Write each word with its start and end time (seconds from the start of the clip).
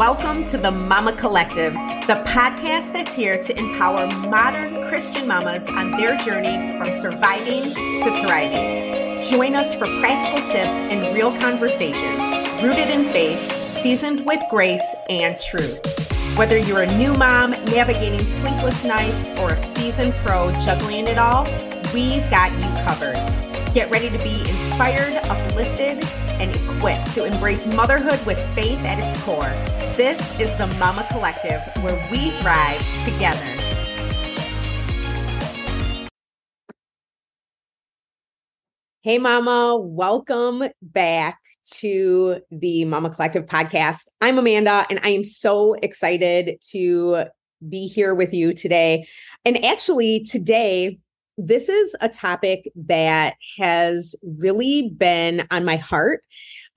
Welcome 0.00 0.46
to 0.46 0.56
the 0.56 0.70
Mama 0.70 1.12
Collective, 1.12 1.74
the 1.74 2.24
podcast 2.26 2.94
that's 2.94 3.14
here 3.14 3.36
to 3.42 3.58
empower 3.58 4.06
modern 4.30 4.82
Christian 4.84 5.28
mamas 5.28 5.68
on 5.68 5.90
their 5.90 6.16
journey 6.16 6.74
from 6.78 6.90
surviving 6.90 7.64
to 7.64 8.24
thriving. 8.26 9.22
Join 9.22 9.54
us 9.54 9.74
for 9.74 9.84
practical 10.00 10.38
tips 10.48 10.84
and 10.84 11.14
real 11.14 11.36
conversations 11.36 12.30
rooted 12.62 12.88
in 12.88 13.12
faith, 13.12 13.52
seasoned 13.66 14.24
with 14.24 14.42
grace 14.48 14.96
and 15.10 15.38
truth. 15.38 15.84
Whether 16.34 16.56
you're 16.56 16.84
a 16.84 16.96
new 16.96 17.12
mom 17.12 17.50
navigating 17.50 18.26
sleepless 18.26 18.82
nights 18.84 19.28
or 19.38 19.50
a 19.50 19.56
seasoned 19.58 20.14
pro 20.24 20.50
juggling 20.64 21.08
it 21.08 21.18
all, 21.18 21.44
we've 21.92 22.28
got 22.30 22.50
you 22.52 22.84
covered. 22.86 23.20
Get 23.74 23.90
ready 23.90 24.08
to 24.08 24.18
be 24.24 24.40
inspired, 24.48 25.12
uplifted, 25.26 26.02
and 26.40 26.69
equipped 26.80 27.12
to 27.12 27.24
embrace 27.24 27.66
motherhood 27.66 28.18
with 28.24 28.38
faith 28.54 28.78
at 28.86 28.98
its 28.98 29.22
core. 29.24 29.52
This 29.98 30.18
is 30.40 30.50
the 30.56 30.66
Mama 30.78 31.06
Collective, 31.10 31.60
where 31.84 32.08
we 32.10 32.30
thrive 32.40 32.80
together. 33.04 33.44
Hey, 39.02 39.18
Mama, 39.18 39.76
welcome 39.76 40.64
back 40.80 41.38
to 41.80 42.40
the 42.50 42.86
Mama 42.86 43.10
Collective 43.10 43.44
podcast. 43.44 44.06
I'm 44.22 44.38
Amanda, 44.38 44.86
and 44.88 45.00
I 45.02 45.10
am 45.10 45.24
so 45.24 45.74
excited 45.74 46.56
to 46.70 47.24
be 47.68 47.88
here 47.88 48.14
with 48.14 48.32
you 48.32 48.54
today. 48.54 49.06
And 49.44 49.62
actually, 49.66 50.24
today, 50.24 50.98
this 51.36 51.68
is 51.68 51.94
a 52.00 52.08
topic 52.08 52.70
that 52.74 53.34
has 53.58 54.14
really 54.22 54.94
been 54.96 55.46
on 55.50 55.66
my 55.66 55.76
heart 55.76 56.22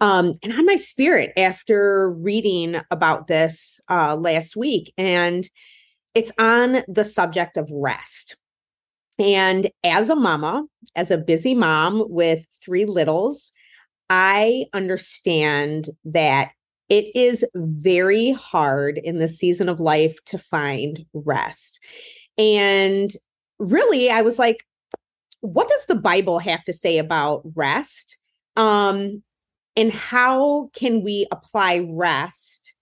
um, 0.03 0.34
and 0.43 0.52
on 0.52 0.66
my 0.66 0.75
spirit 0.75 1.31
after 1.38 2.12
reading 2.12 2.81
about 2.91 3.27
this 3.27 3.80
uh, 3.89 4.17
last 4.17 4.57
week. 4.57 4.93
And 4.98 5.49
it's 6.13 6.32
on 6.37 6.84
the 6.90 7.05
subject 7.05 7.55
of 7.55 7.71
rest. 7.71 8.35
And 9.18 9.71
as 9.85 10.09
a 10.09 10.15
mama, 10.18 10.65
as 10.98 11.09
a 11.09 11.18
busy 11.18 11.55
mom 11.55 12.04
with 12.09 12.46
three 12.54 12.84
littles, 12.84 13.54
I 14.09 14.65
understand 14.74 15.90
that 16.04 16.51
it 16.90 17.05
is 17.15 17.46
very 17.55 18.31
hard 18.31 18.98
in 18.98 19.20
the 19.20 19.29
season 19.29 19.70
of 19.70 19.79
life 19.79 20.18
to 20.26 20.37
find 20.37 21.05
rest. 21.13 21.79
And 22.37 23.09
really, 23.57 24.09
I 24.09 24.21
was 24.21 24.37
like, 24.37 24.65
what 25.40 25.70
does 25.70 25.85
the 25.85 25.96
Bible 25.96 26.40
have 26.40 26.65
to 26.65 26.74
say 26.74 26.98
about 26.98 27.43
rest? 27.55 28.18
Um, 28.57 29.24
and 29.76 29.91
how 29.91 30.70
can 30.74 31.02
we 31.02 31.27
apply 31.32 31.88
rest 31.90 32.74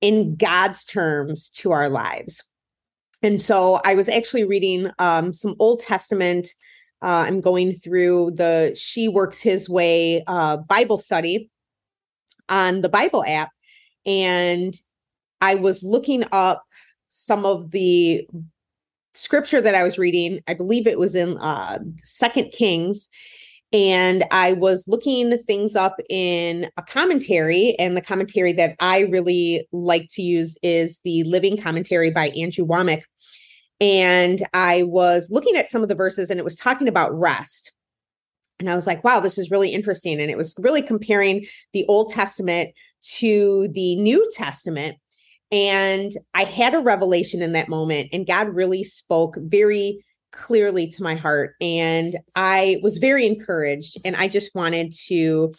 in 0.00 0.36
God's 0.36 0.84
terms 0.84 1.48
to 1.50 1.70
our 1.72 1.88
lives? 1.88 2.42
And 3.22 3.40
so 3.40 3.80
I 3.84 3.94
was 3.94 4.08
actually 4.08 4.44
reading 4.44 4.90
um, 4.98 5.32
some 5.32 5.54
Old 5.58 5.80
Testament. 5.80 6.48
Uh, 7.00 7.24
I'm 7.26 7.40
going 7.40 7.72
through 7.72 8.32
the 8.32 8.76
She 8.76 9.08
Works 9.08 9.40
His 9.40 9.68
Way 9.68 10.22
uh, 10.26 10.58
Bible 10.58 10.98
study 10.98 11.50
on 12.48 12.80
the 12.80 12.88
Bible 12.88 13.24
app. 13.26 13.50
And 14.04 14.74
I 15.40 15.54
was 15.54 15.82
looking 15.82 16.24
up 16.32 16.64
some 17.08 17.46
of 17.46 17.70
the 17.70 18.28
scripture 19.14 19.60
that 19.60 19.74
I 19.74 19.84
was 19.84 19.98
reading. 19.98 20.40
I 20.48 20.54
believe 20.54 20.86
it 20.86 20.98
was 20.98 21.14
in 21.14 21.38
uh, 21.38 21.78
Second 22.02 22.50
Kings 22.50 23.08
and 23.72 24.24
I 24.30 24.52
was 24.52 24.86
looking 24.86 25.38
things 25.44 25.74
up 25.74 25.98
in 26.10 26.70
a 26.76 26.82
commentary, 26.82 27.74
and 27.78 27.96
the 27.96 28.02
commentary 28.02 28.52
that 28.52 28.76
I 28.80 29.00
really 29.00 29.66
like 29.72 30.08
to 30.12 30.22
use 30.22 30.58
is 30.62 31.00
the 31.04 31.22
Living 31.24 31.56
Commentary 31.56 32.10
by 32.10 32.28
Andrew 32.30 32.66
Wommack. 32.66 33.02
And 33.80 34.46
I 34.52 34.82
was 34.84 35.30
looking 35.30 35.56
at 35.56 35.70
some 35.70 35.82
of 35.82 35.88
the 35.88 35.94
verses, 35.94 36.30
and 36.30 36.38
it 36.38 36.44
was 36.44 36.56
talking 36.56 36.86
about 36.86 37.18
rest. 37.18 37.72
And 38.60 38.70
I 38.70 38.74
was 38.74 38.86
like, 38.86 39.02
wow, 39.02 39.18
this 39.18 39.38
is 39.38 39.50
really 39.50 39.70
interesting. 39.70 40.20
And 40.20 40.30
it 40.30 40.36
was 40.36 40.54
really 40.58 40.82
comparing 40.82 41.44
the 41.72 41.84
Old 41.86 42.12
Testament 42.12 42.70
to 43.16 43.68
the 43.72 43.96
New 43.96 44.30
Testament. 44.34 44.96
And 45.50 46.12
I 46.32 46.44
had 46.44 46.74
a 46.74 46.78
revelation 46.78 47.42
in 47.42 47.52
that 47.52 47.68
moment, 47.68 48.10
and 48.12 48.26
God 48.26 48.54
really 48.54 48.84
spoke 48.84 49.36
very 49.38 50.04
clearly 50.32 50.88
to 50.88 51.02
my 51.02 51.14
heart 51.14 51.54
and 51.60 52.16
I 52.34 52.78
was 52.82 52.98
very 52.98 53.26
encouraged 53.26 53.98
and 54.04 54.16
I 54.16 54.28
just 54.28 54.54
wanted 54.54 54.94
to 55.06 55.54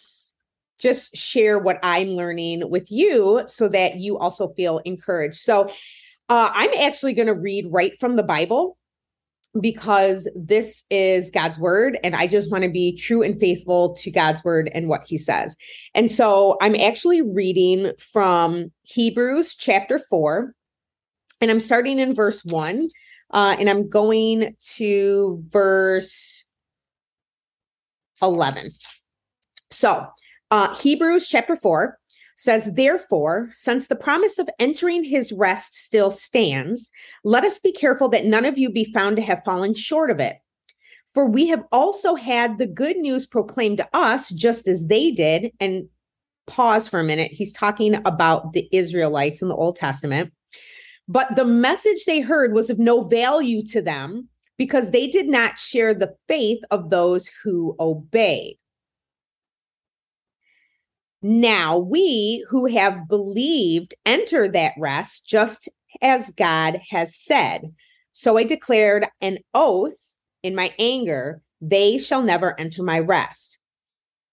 just 0.78 1.16
share 1.16 1.58
what 1.58 1.78
I'm 1.82 2.10
learning 2.10 2.68
with 2.68 2.90
you 2.90 3.44
so 3.46 3.68
that 3.68 3.96
you 3.96 4.18
also 4.18 4.48
feel 4.48 4.78
encouraged. 4.78 5.36
So 5.36 5.68
uh, 6.28 6.50
I'm 6.52 6.72
actually 6.80 7.14
going 7.14 7.28
to 7.28 7.34
read 7.34 7.66
right 7.70 7.98
from 7.98 8.16
the 8.16 8.22
Bible 8.22 8.76
because 9.60 10.28
this 10.34 10.82
is 10.90 11.30
God's 11.30 11.58
word 11.58 11.96
and 12.02 12.16
I 12.16 12.26
just 12.26 12.50
want 12.50 12.64
to 12.64 12.70
be 12.70 12.96
true 12.96 13.22
and 13.22 13.38
faithful 13.38 13.94
to 13.96 14.10
God's 14.10 14.42
word 14.42 14.68
and 14.74 14.88
what 14.88 15.04
he 15.04 15.16
says. 15.16 15.56
And 15.94 16.10
so 16.10 16.56
I'm 16.60 16.74
actually 16.74 17.22
reading 17.22 17.92
from 17.98 18.72
Hebrews 18.82 19.54
chapter 19.54 20.00
4 20.10 20.52
and 21.40 21.50
I'm 21.50 21.60
starting 21.60 22.00
in 22.00 22.14
verse 22.14 22.44
1 22.44 22.88
uh, 23.30 23.56
and 23.58 23.68
I'm 23.68 23.88
going 23.88 24.56
to 24.76 25.42
verse 25.48 26.44
11. 28.22 28.72
So, 29.70 30.06
uh, 30.50 30.74
Hebrews 30.76 31.28
chapter 31.28 31.56
4 31.56 31.98
says, 32.36 32.72
Therefore, 32.74 33.48
since 33.50 33.86
the 33.86 33.96
promise 33.96 34.38
of 34.38 34.48
entering 34.58 35.04
his 35.04 35.32
rest 35.32 35.76
still 35.76 36.10
stands, 36.10 36.90
let 37.24 37.44
us 37.44 37.58
be 37.58 37.72
careful 37.72 38.08
that 38.10 38.26
none 38.26 38.44
of 38.44 38.58
you 38.58 38.70
be 38.70 38.92
found 38.92 39.16
to 39.16 39.22
have 39.22 39.44
fallen 39.44 39.74
short 39.74 40.10
of 40.10 40.20
it. 40.20 40.36
For 41.12 41.26
we 41.26 41.46
have 41.48 41.64
also 41.70 42.16
had 42.16 42.58
the 42.58 42.66
good 42.66 42.96
news 42.96 43.26
proclaimed 43.26 43.78
to 43.78 43.88
us, 43.92 44.30
just 44.30 44.66
as 44.66 44.88
they 44.88 45.12
did. 45.12 45.52
And 45.60 45.88
pause 46.46 46.88
for 46.88 47.00
a 47.00 47.04
minute. 47.04 47.32
He's 47.32 47.52
talking 47.52 47.94
about 48.04 48.52
the 48.52 48.68
Israelites 48.72 49.40
in 49.40 49.48
the 49.48 49.54
Old 49.54 49.76
Testament. 49.76 50.32
But 51.08 51.36
the 51.36 51.44
message 51.44 52.04
they 52.04 52.20
heard 52.20 52.52
was 52.52 52.70
of 52.70 52.78
no 52.78 53.02
value 53.02 53.64
to 53.66 53.82
them 53.82 54.28
because 54.56 54.90
they 54.90 55.06
did 55.06 55.28
not 55.28 55.58
share 55.58 55.92
the 55.92 56.16
faith 56.28 56.62
of 56.70 56.90
those 56.90 57.30
who 57.42 57.76
obeyed. 57.78 58.58
Now 61.20 61.78
we 61.78 62.44
who 62.50 62.66
have 62.66 63.08
believed 63.08 63.94
enter 64.04 64.48
that 64.48 64.74
rest 64.76 65.26
just 65.26 65.68
as 66.02 66.30
God 66.36 66.80
has 66.90 67.16
said. 67.16 67.72
So 68.12 68.36
I 68.36 68.44
declared 68.44 69.06
an 69.20 69.38
oath 69.54 70.14
in 70.42 70.54
my 70.54 70.72
anger, 70.78 71.40
they 71.60 71.98
shall 71.98 72.22
never 72.22 72.58
enter 72.60 72.82
my 72.82 72.98
rest. 72.98 73.58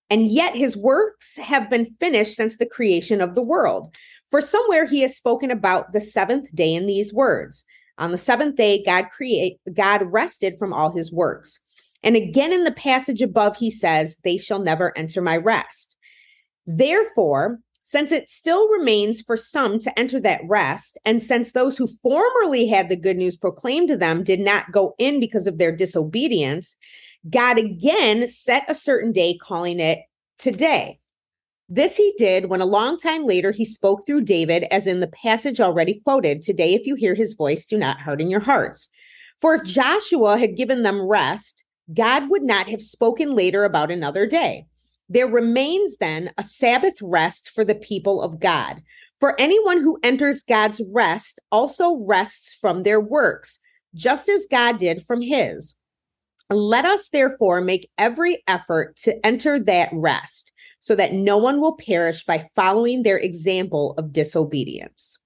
And 0.10 0.28
yet 0.28 0.56
his 0.56 0.76
works 0.76 1.38
have 1.38 1.70
been 1.70 1.96
finished 2.00 2.36
since 2.36 2.58
the 2.58 2.66
creation 2.66 3.22
of 3.22 3.34
the 3.34 3.42
world. 3.42 3.96
For 4.32 4.42
somewhere 4.42 4.86
he 4.86 5.02
has 5.02 5.16
spoken 5.16 5.52
about 5.52 5.92
the 5.92 6.02
seventh 6.02 6.56
day 6.56 6.74
in 6.74 6.86
these 6.86 7.14
words. 7.14 7.66
On 7.98 8.12
the 8.12 8.18
seventh 8.18 8.56
day, 8.56 8.82
God 8.84 9.10
create 9.10 9.60
God 9.74 10.02
rested 10.04 10.58
from 10.58 10.74
all 10.74 10.96
his 10.96 11.12
works. 11.12 11.60
And 12.02 12.16
again 12.16 12.52
in 12.52 12.64
the 12.64 12.72
passage 12.72 13.22
above, 13.22 13.58
he 13.58 13.70
says, 13.70 14.18
They 14.24 14.38
shall 14.38 14.60
never 14.60 14.98
enter 14.98 15.22
my 15.22 15.38
rest. 15.38 15.98
Therefore, 16.66 17.60
since 17.84 18.14
it 18.14 18.30
still 18.30 18.70
remains 18.70 19.22
for 19.22 19.36
some 19.36 19.78
to 19.80 20.00
enter 20.00 20.20
that 20.22 20.42
rest, 20.48 20.98
and 21.04 21.22
since 21.22 21.52
those 21.52 21.78
who 21.78 21.90
formerly 22.02 22.68
had 22.68 22.88
the 22.88 22.96
good 22.96 23.18
news 23.18 23.36
proclaimed 23.36 23.90
to 23.90 23.98
them 23.98 24.24
did 24.24 24.40
not 24.40 24.72
go 24.72 24.96
in 24.98 25.20
because 25.20 25.46
of 25.46 25.58
their 25.58 25.76
disobedience, 25.76 26.78
God 27.30 27.58
again 27.58 28.30
set 28.30 28.64
a 28.70 28.76
certain 28.76 29.12
day, 29.12 29.38
calling 29.38 29.82
it 29.82 30.00
today. 30.38 31.01
This 31.74 31.96
he 31.96 32.14
did 32.18 32.48
when 32.50 32.60
a 32.60 32.66
long 32.66 33.00
time 33.00 33.26
later 33.26 33.52
he 33.52 33.64
spoke 33.64 34.06
through 34.06 34.24
David, 34.24 34.66
as 34.74 34.86
in 34.86 35.00
the 35.00 35.08
passage 35.08 35.62
already 35.62 36.02
quoted 36.04 36.42
Today, 36.42 36.74
if 36.74 36.86
you 36.86 36.96
hear 36.96 37.16
his 37.16 37.34
voice, 37.34 37.66
do 37.66 37.78
not 37.78 38.02
harden 38.02 38.30
your 38.30 38.42
hearts. 38.42 38.90
For 39.40 39.56
if 39.56 39.64
Joshua 39.64 40.38
had 40.38 40.58
given 40.58 40.84
them 40.84 41.02
rest, 41.02 41.64
God 41.94 42.30
would 42.30 42.44
not 42.44 42.68
have 42.68 42.82
spoken 42.82 43.32
later 43.32 43.64
about 43.64 43.90
another 43.90 44.26
day. 44.26 44.66
There 45.08 45.28
remains 45.28 45.96
then 45.96 46.32
a 46.38 46.44
Sabbath 46.44 47.02
rest 47.02 47.48
for 47.48 47.64
the 47.64 47.76
people 47.76 48.22
of 48.22 48.42
God. 48.42 48.82
For 49.22 49.40
anyone 49.40 49.78
who 49.78 49.98
enters 50.04 50.44
God's 50.44 50.82
rest 50.92 51.40
also 51.54 51.96
rests 51.96 52.54
from 52.54 52.84
their 52.84 53.00
works, 53.00 53.60
just 53.96 54.28
as 54.28 54.46
God 54.52 54.78
did 54.78 55.02
from 55.02 55.22
his. 55.22 55.76
Let 56.50 56.84
us 56.84 57.08
therefore 57.08 57.62
make 57.62 57.90
every 57.98 58.44
effort 58.46 58.98
to 59.04 59.26
enter 59.26 59.58
that 59.58 59.88
rest 59.94 60.51
so 60.82 60.96
that 60.96 61.14
no 61.14 61.38
one 61.38 61.62
will 61.62 61.76
perish 61.78 62.26
by 62.26 62.50
following 62.56 63.04
their 63.04 63.18
example 63.18 63.94
of 63.98 64.12
disobedience. 64.12 65.18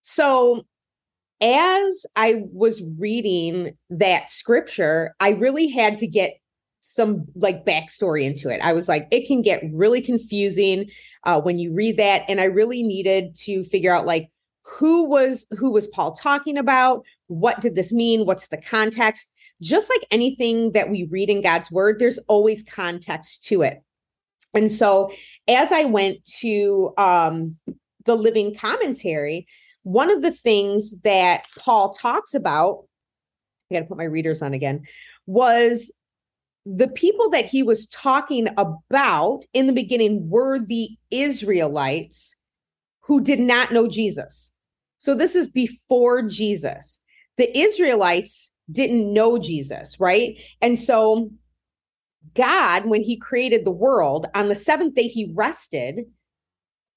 So, 0.00 0.64
as 1.40 2.06
I 2.16 2.42
was 2.52 2.82
reading 2.98 3.76
that 3.90 4.28
scripture, 4.28 5.14
I 5.20 5.30
really 5.30 5.68
had 5.68 5.98
to 5.98 6.06
get 6.06 6.34
some 6.80 7.24
like 7.36 7.64
backstory 7.64 8.24
into 8.24 8.48
it. 8.48 8.60
I 8.62 8.72
was 8.72 8.88
like, 8.88 9.06
it 9.10 9.26
can 9.26 9.42
get 9.42 9.62
really 9.72 10.00
confusing 10.00 10.90
uh, 11.24 11.40
when 11.40 11.58
you 11.58 11.72
read 11.72 11.98
that, 11.98 12.24
and 12.28 12.40
I 12.40 12.44
really 12.44 12.82
needed 12.82 13.36
to 13.38 13.64
figure 13.64 13.92
out 13.92 14.06
like 14.06 14.30
who 14.64 15.04
was 15.08 15.46
who 15.58 15.72
was 15.72 15.88
Paul 15.88 16.12
talking 16.12 16.56
about? 16.56 17.04
What 17.26 17.60
did 17.60 17.74
this 17.74 17.92
mean? 17.92 18.24
What's 18.24 18.46
the 18.46 18.56
context? 18.56 19.31
Just 19.62 19.88
like 19.88 20.06
anything 20.10 20.72
that 20.72 20.90
we 20.90 21.04
read 21.04 21.30
in 21.30 21.40
God's 21.40 21.70
word, 21.70 21.98
there's 21.98 22.18
always 22.28 22.62
context 22.64 23.44
to 23.44 23.62
it. 23.62 23.82
And 24.54 24.70
so 24.70 25.10
as 25.48 25.72
I 25.72 25.84
went 25.84 26.24
to 26.40 26.92
um, 26.98 27.56
the 28.04 28.16
living 28.16 28.54
commentary, 28.54 29.46
one 29.84 30.10
of 30.10 30.20
the 30.20 30.32
things 30.32 30.94
that 31.04 31.46
Paul 31.58 31.94
talks 31.94 32.34
about, 32.34 32.84
I 33.70 33.76
got 33.76 33.80
to 33.80 33.86
put 33.86 33.98
my 33.98 34.04
readers 34.04 34.42
on 34.42 34.52
again, 34.52 34.82
was 35.26 35.90
the 36.66 36.88
people 36.88 37.30
that 37.30 37.46
he 37.46 37.62
was 37.62 37.86
talking 37.86 38.48
about 38.56 39.44
in 39.52 39.66
the 39.66 39.72
beginning 39.72 40.28
were 40.28 40.58
the 40.58 40.90
Israelites 41.10 42.36
who 43.00 43.20
did 43.20 43.40
not 43.40 43.72
know 43.72 43.88
Jesus. 43.88 44.52
So 44.98 45.14
this 45.14 45.34
is 45.34 45.48
before 45.48 46.22
Jesus. 46.22 47.00
The 47.36 47.56
Israelites 47.58 48.52
didn't 48.72 49.12
know 49.12 49.38
Jesus, 49.38 50.00
right? 50.00 50.36
And 50.60 50.78
so 50.78 51.30
God, 52.34 52.86
when 52.86 53.02
he 53.02 53.16
created 53.16 53.64
the 53.64 53.70
world, 53.70 54.26
on 54.34 54.48
the 54.48 54.54
seventh 54.54 54.94
day, 54.94 55.08
he 55.08 55.30
rested 55.34 56.00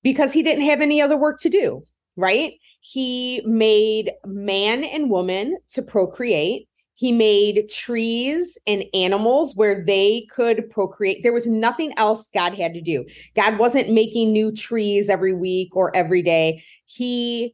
because 0.04 0.34
he 0.34 0.44
didn't 0.44 0.66
have 0.66 0.82
any 0.82 1.02
other 1.02 1.18
work 1.18 1.40
to 1.42 1.50
do, 1.50 1.84
right? 2.16 2.54
He 2.80 3.42
made 3.46 4.12
man 4.26 4.84
and 4.84 5.10
woman 5.10 5.58
to 5.72 5.82
procreate. 5.82 6.70
He 6.94 7.12
made 7.12 7.68
trees 7.70 8.58
and 8.68 8.86
animals 8.94 9.54
where 9.56 9.84
they 9.84 10.26
could 10.30 10.70
procreate. 10.70 11.24
There 11.24 11.34
was 11.34 11.48
nothing 11.48 11.92
else 11.98 12.30
God 12.34 12.54
had 12.54 12.74
to 12.74 12.82
do. 12.82 13.06
God 13.36 13.58
wasn't 13.58 13.90
making 13.90 14.32
new 14.32 14.52
trees 14.52 15.10
every 15.10 15.34
week 15.34 15.76
or 15.76 15.94
every 15.96 16.22
day. 16.22 16.64
He 16.86 17.54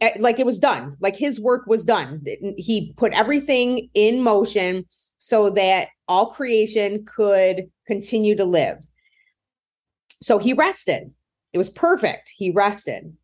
Eh, 0.00 0.12
like 0.20 0.38
it 0.38 0.46
was 0.46 0.58
done. 0.58 0.96
Like 1.00 1.16
his 1.16 1.40
work 1.40 1.66
was 1.66 1.84
done. 1.84 2.24
He 2.56 2.92
put 2.96 3.12
everything 3.12 3.88
in 3.94 4.22
motion 4.22 4.84
so 5.18 5.50
that 5.50 5.88
all 6.08 6.30
creation 6.30 7.04
could 7.04 7.70
continue 7.86 8.36
to 8.36 8.44
live. 8.44 8.78
So 10.20 10.38
he 10.38 10.52
rested. 10.52 11.12
It 11.52 11.58
was 11.58 11.70
perfect. 11.70 12.32
He 12.36 12.50
rested. 12.50 13.16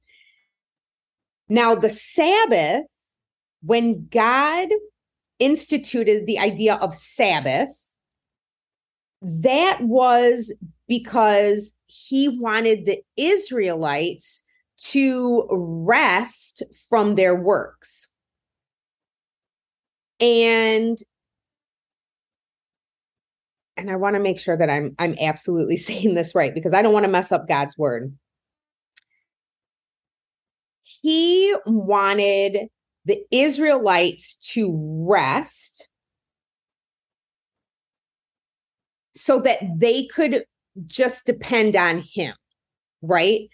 Now, 1.49 1.75
the 1.75 1.91
Sabbath, 1.91 2.85
when 3.63 4.07
God 4.11 4.69
instituted 5.39 6.27
the 6.27 6.39
idea 6.39 6.75
of 6.75 6.95
Sabbath, 6.95 7.95
that 9.23 9.79
was 9.81 10.53
because 10.87 11.75
he 11.87 12.29
wanted 12.29 12.85
the 12.85 13.01
Israelites 13.17 14.43
to 14.79 15.47
rest 15.51 16.63
from 16.89 17.17
their 17.17 17.35
works. 17.35 18.09
And 20.21 20.99
and 23.77 23.91
I 23.91 23.97
want 23.97 24.15
to 24.15 24.21
make 24.21 24.39
sure 24.39 24.57
that 24.57 24.71
I'm 24.71 24.95
I'm 24.99 25.17
absolutely 25.21 25.77
saying 25.79 26.15
this 26.15 26.35
right 26.35 26.55
because 26.55 26.75
I 26.75 26.83
don't 26.83 26.93
want 26.93 27.05
to 27.05 27.11
mess 27.11 27.33
up 27.33 27.49
God's 27.49 27.77
word. 27.79 28.13
He 30.83 31.55
wanted 31.67 32.69
the 33.05 33.23
Israelites 33.31 34.37
to 34.53 34.73
rest 35.07 35.89
so 39.15 39.41
that 39.41 39.61
they 39.77 40.07
could 40.07 40.45
just 40.87 41.27
depend 41.27 41.75
on 41.77 42.01
him, 42.01 42.35
right? 43.03 43.49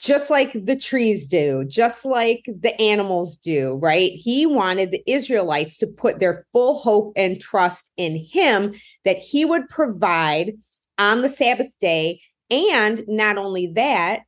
Just 0.00 0.30
like 0.30 0.52
the 0.52 0.78
trees 0.78 1.28
do, 1.28 1.62
just 1.66 2.06
like 2.06 2.46
the 2.46 2.80
animals 2.80 3.36
do, 3.36 3.74
right? 3.82 4.12
He 4.14 4.46
wanted 4.46 4.90
the 4.90 5.02
Israelites 5.06 5.76
to 5.76 5.86
put 5.86 6.20
their 6.20 6.46
full 6.52 6.78
hope 6.78 7.12
and 7.16 7.38
trust 7.38 7.90
in 7.98 8.16
him 8.16 8.74
that 9.04 9.18
he 9.18 9.44
would 9.44 9.68
provide 9.68 10.52
on 10.98 11.20
the 11.20 11.28
Sabbath 11.28 11.78
day. 11.80 12.22
And 12.50 13.04
not 13.08 13.36
only 13.36 13.66
that, 13.74 14.20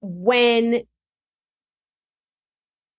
when 0.00 0.82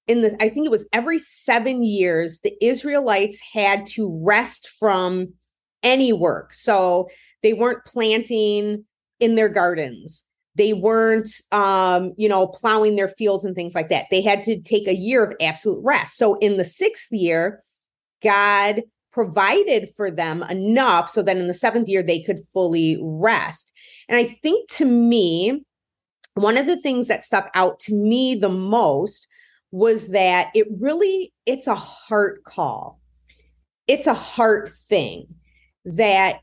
in 0.07 0.21
the 0.21 0.35
I 0.41 0.49
think 0.49 0.65
it 0.65 0.71
was 0.71 0.85
every 0.91 1.17
7 1.17 1.81
years 1.81 2.41
the 2.41 2.53
Israelites 2.61 3.39
had 3.53 3.87
to 3.87 4.19
rest 4.21 4.67
from 4.77 5.33
any 5.81 6.11
work. 6.11 6.51
So 6.51 7.07
they 7.41 7.53
weren't 7.53 7.85
planting 7.85 8.83
in 9.21 9.35
their 9.35 9.49
gardens. 9.49 10.25
They 10.55 10.73
weren't 10.73 11.29
um, 11.51 12.13
you 12.17 12.27
know, 12.27 12.47
plowing 12.47 12.95
their 12.95 13.09
fields 13.09 13.45
and 13.45 13.55
things 13.55 13.75
like 13.75 13.89
that. 13.89 14.05
They 14.11 14.21
had 14.21 14.43
to 14.45 14.59
take 14.59 14.87
a 14.87 14.95
year 14.95 15.23
of 15.23 15.35
absolute 15.41 15.81
rest. 15.83 16.17
So 16.17 16.35
in 16.35 16.57
the 16.57 16.63
6th 16.63 17.07
year, 17.11 17.63
God 18.21 18.83
provided 19.11 19.89
for 19.95 20.11
them 20.11 20.43
enough 20.43 21.09
so 21.09 21.23
that 21.23 21.37
in 21.37 21.47
the 21.47 21.53
7th 21.53 21.87
year 21.87 22.03
they 22.03 22.21
could 22.21 22.39
fully 22.53 22.99
rest. 23.01 23.71
And 24.07 24.17
I 24.17 24.25
think 24.41 24.69
to 24.71 24.85
me, 24.85 25.63
one 26.33 26.57
of 26.57 26.65
the 26.65 26.77
things 26.77 27.07
that 27.07 27.23
stuck 27.23 27.49
out 27.53 27.79
to 27.81 27.93
me 27.93 28.35
the 28.35 28.49
most 28.49 29.27
was 29.71 30.09
that 30.09 30.49
it 30.55 30.67
really 30.79 31.31
it's 31.45 31.67
a 31.67 31.75
heart 31.75 32.43
call 32.43 32.99
it's 33.87 34.07
a 34.07 34.13
heart 34.13 34.69
thing 34.69 35.27
that 35.83 36.39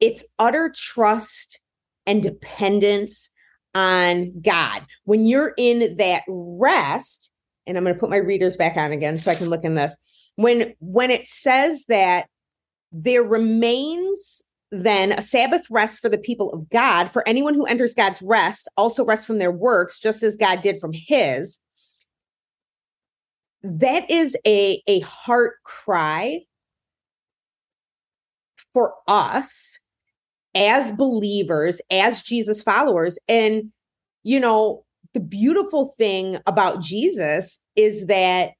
it's 0.00 0.24
utter 0.38 0.72
trust 0.74 1.60
and 2.08 2.22
dependence 2.22 3.28
on 3.74 4.32
God. 4.40 4.84
When 5.04 5.26
you're 5.26 5.52
in 5.56 5.96
that 5.98 6.24
rest, 6.26 7.30
and 7.66 7.76
I'm 7.76 7.84
going 7.84 7.94
to 7.94 8.00
put 8.00 8.10
my 8.10 8.16
readers 8.16 8.56
back 8.56 8.76
on 8.76 8.90
again 8.90 9.18
so 9.18 9.30
I 9.30 9.34
can 9.34 9.50
look 9.50 9.62
in 9.62 9.74
this. 9.74 9.94
When 10.36 10.74
when 10.80 11.10
it 11.10 11.28
says 11.28 11.84
that 11.86 12.26
there 12.90 13.22
remains 13.22 14.42
then 14.70 15.12
a 15.12 15.22
Sabbath 15.22 15.66
rest 15.70 16.00
for 16.00 16.08
the 16.08 16.18
people 16.18 16.52
of 16.52 16.68
God. 16.68 17.10
For 17.10 17.26
anyone 17.26 17.54
who 17.54 17.64
enters 17.66 17.94
God's 17.94 18.20
rest 18.20 18.68
also 18.76 19.04
rest 19.04 19.26
from 19.26 19.38
their 19.38 19.52
works, 19.52 19.98
just 19.98 20.22
as 20.22 20.36
God 20.36 20.62
did 20.62 20.80
from 20.80 20.92
his. 20.92 21.58
That 23.62 24.10
is 24.10 24.36
a, 24.46 24.82
a 24.86 25.00
heart 25.00 25.54
cry 25.64 26.40
for 28.72 28.94
us 29.06 29.78
as 30.58 30.90
believers, 30.90 31.80
as 31.90 32.20
Jesus 32.20 32.62
followers. 32.62 33.16
And, 33.28 33.70
you 34.24 34.40
know, 34.40 34.84
the 35.14 35.20
beautiful 35.20 35.86
thing 35.96 36.38
about 36.46 36.82
Jesus 36.82 37.60
is 37.76 38.06
that 38.06 38.50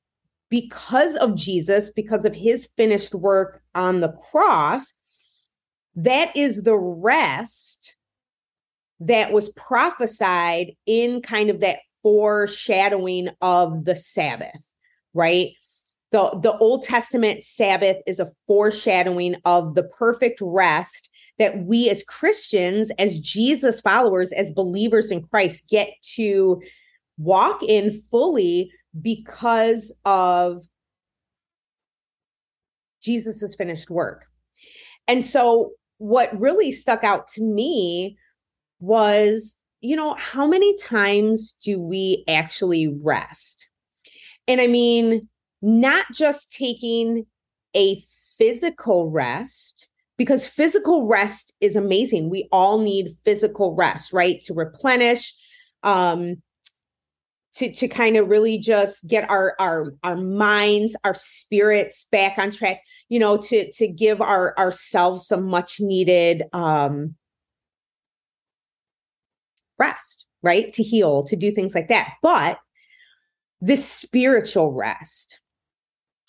because 0.48 1.16
of 1.16 1.34
Jesus, 1.34 1.90
because 1.90 2.24
of 2.24 2.34
his 2.34 2.68
finished 2.76 3.14
work 3.14 3.62
on 3.74 4.00
the 4.00 4.12
cross, 4.30 4.94
that 5.96 6.34
is 6.36 6.62
the 6.62 6.76
rest 6.76 7.96
that 9.00 9.32
was 9.32 9.50
prophesied 9.50 10.72
in 10.86 11.20
kind 11.20 11.50
of 11.50 11.60
that 11.60 11.80
foreshadowing 12.02 13.28
of 13.42 13.84
the 13.84 13.96
Sabbath, 13.96 14.72
right? 15.14 15.50
The, 16.12 16.38
the 16.42 16.56
Old 16.58 16.84
Testament 16.84 17.44
Sabbath 17.44 17.98
is 18.06 18.20
a 18.20 18.30
foreshadowing 18.46 19.34
of 19.44 19.74
the 19.74 19.82
perfect 19.82 20.38
rest 20.40 21.07
that 21.38 21.64
we 21.64 21.88
as 21.88 22.02
Christians, 22.02 22.90
as 22.98 23.18
Jesus 23.18 23.80
followers, 23.80 24.32
as 24.32 24.52
believers 24.52 25.10
in 25.10 25.22
Christ, 25.22 25.64
get 25.68 25.90
to 26.14 26.60
walk 27.16 27.62
in 27.62 28.02
fully 28.10 28.70
because 29.00 29.92
of 30.04 30.62
Jesus's 33.02 33.54
finished 33.54 33.90
work. 33.90 34.26
And 35.06 35.24
so 35.24 35.72
what 35.98 36.38
really 36.38 36.70
stuck 36.70 37.04
out 37.04 37.28
to 37.28 37.42
me 37.42 38.16
was, 38.80 39.56
you 39.80 39.96
know, 39.96 40.14
how 40.14 40.46
many 40.46 40.76
times 40.78 41.54
do 41.64 41.80
we 41.80 42.24
actually 42.28 42.88
rest? 42.88 43.68
And 44.46 44.60
I 44.60 44.66
mean, 44.66 45.28
not 45.62 46.06
just 46.12 46.52
taking 46.52 47.26
a 47.76 48.02
physical 48.38 49.10
rest, 49.10 49.87
because 50.18 50.46
physical 50.46 51.06
rest 51.06 51.54
is 51.60 51.76
amazing. 51.76 52.28
We 52.28 52.48
all 52.52 52.78
need 52.78 53.16
physical 53.24 53.74
rest, 53.74 54.12
right? 54.12 54.42
To 54.42 54.52
replenish, 54.52 55.32
um, 55.82 56.42
to 57.54 57.72
to 57.72 57.88
kind 57.88 58.16
of 58.16 58.28
really 58.28 58.58
just 58.58 59.06
get 59.06 59.28
our 59.30 59.54
our 59.58 59.94
our 60.04 60.16
minds 60.16 60.94
our 61.04 61.14
spirits 61.14 62.04
back 62.04 62.38
on 62.38 62.50
track 62.50 62.82
you 63.08 63.18
know 63.18 63.36
to 63.36 63.70
to 63.72 63.88
give 63.88 64.20
our 64.20 64.56
ourselves 64.58 65.26
some 65.26 65.48
much 65.48 65.80
needed 65.80 66.44
um 66.52 67.14
rest 69.78 70.26
right 70.42 70.72
to 70.72 70.82
heal 70.82 71.24
to 71.24 71.36
do 71.36 71.50
things 71.50 71.74
like 71.74 71.88
that 71.88 72.14
but 72.22 72.58
this 73.60 73.88
spiritual 73.88 74.72
rest 74.72 75.40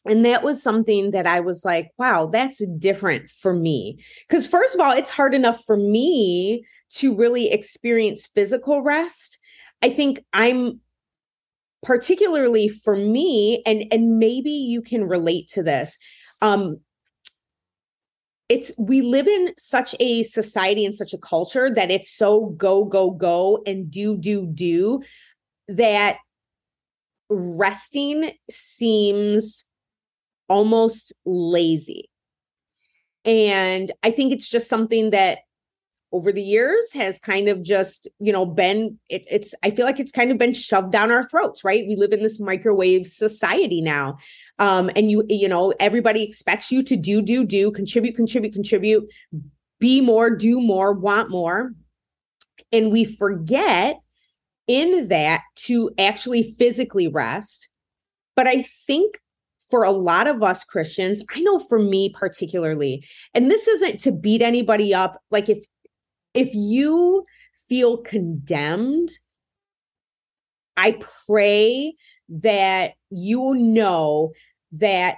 And 0.05 0.25
that 0.25 0.43
was 0.43 0.63
something 0.63 1.11
that 1.11 1.27
I 1.27 1.39
was 1.39 1.65
like, 1.65 1.91
wow, 1.97 2.27
that's 2.27 2.65
different 2.77 3.29
for 3.29 3.53
me. 3.53 3.99
Because, 4.27 4.47
first 4.47 4.73
of 4.73 4.79
all, 4.79 4.93
it's 4.93 5.09
hard 5.09 5.33
enough 5.33 5.61
for 5.65 5.77
me 5.77 6.65
to 6.91 7.15
really 7.15 7.51
experience 7.51 8.27
physical 8.27 8.81
rest. 8.81 9.37
I 9.81 9.89
think 9.89 10.23
I'm 10.33 10.79
particularly 11.83 12.67
for 12.67 12.95
me 12.95 13.61
and 13.65 13.85
and 13.91 14.19
maybe 14.19 14.51
you 14.51 14.81
can 14.81 15.05
relate 15.05 15.47
to 15.47 15.63
this 15.63 15.97
um 16.41 16.77
it's 18.49 18.71
we 18.77 19.01
live 19.01 19.27
in 19.27 19.53
such 19.57 19.95
a 19.99 20.23
society 20.23 20.83
and 20.83 20.95
such 20.95 21.13
a 21.13 21.17
culture 21.19 21.73
that 21.73 21.89
it's 21.91 22.11
so 22.11 22.47
go 22.57 22.83
go 22.83 23.11
go 23.11 23.61
and 23.65 23.89
do 23.89 24.17
do 24.17 24.45
do 24.47 25.01
that 25.69 26.17
resting 27.29 28.31
seems 28.49 29.63
almost 30.49 31.13
lazy. 31.25 32.09
And 33.25 33.91
i 34.03 34.11
think 34.11 34.31
it's 34.31 34.49
just 34.49 34.69
something 34.69 35.11
that 35.11 35.39
over 36.11 36.31
the 36.31 36.41
years 36.41 36.91
has 36.93 37.19
kind 37.19 37.47
of 37.49 37.61
just 37.61 38.07
you 38.19 38.31
know 38.33 38.45
been 38.45 38.97
it, 39.09 39.25
it's 39.29 39.53
i 39.63 39.69
feel 39.69 39.85
like 39.85 39.99
it's 39.99 40.11
kind 40.11 40.31
of 40.31 40.37
been 40.37 40.53
shoved 40.53 40.91
down 40.91 41.11
our 41.11 41.27
throats 41.27 41.63
right? 41.63 41.85
We 41.87 41.95
live 41.95 42.11
in 42.11 42.23
this 42.23 42.39
microwave 42.39 43.05
society 43.05 43.81
now. 43.81 44.17
Um 44.57 44.89
and 44.95 45.11
you 45.11 45.23
you 45.29 45.47
know 45.47 45.73
everybody 45.79 46.23
expects 46.23 46.71
you 46.71 46.83
to 46.83 46.95
do 46.95 47.21
do 47.21 47.45
do 47.45 47.71
contribute 47.71 48.15
contribute 48.15 48.53
contribute 48.53 49.11
be 49.79 50.01
more 50.01 50.29
do 50.29 50.59
more 50.59 50.93
want 50.93 51.29
more. 51.29 51.73
And 52.71 52.91
we 52.91 53.05
forget 53.05 53.99
in 54.67 55.07
that 55.07 55.41
to 55.55 55.91
actually 55.97 56.43
physically 56.43 57.07
rest. 57.07 57.69
But 58.35 58.47
i 58.47 58.63
think 58.63 59.19
for 59.69 59.83
a 59.83 59.91
lot 59.91 60.27
of 60.27 60.41
us 60.43 60.63
Christians, 60.63 61.23
I 61.35 61.41
know 61.41 61.59
for 61.59 61.79
me 61.79 62.09
particularly, 62.09 63.05
and 63.33 63.49
this 63.49 63.67
isn't 63.67 63.99
to 64.01 64.11
beat 64.11 64.41
anybody 64.41 64.93
up. 64.93 65.21
Like 65.31 65.49
if 65.49 65.63
if 66.33 66.49
you 66.53 67.25
feel 67.67 67.97
condemned, 67.97 69.09
I 70.77 70.99
pray 71.25 71.93
that 72.29 72.93
you 73.09 73.55
know 73.55 74.31
that 74.73 75.17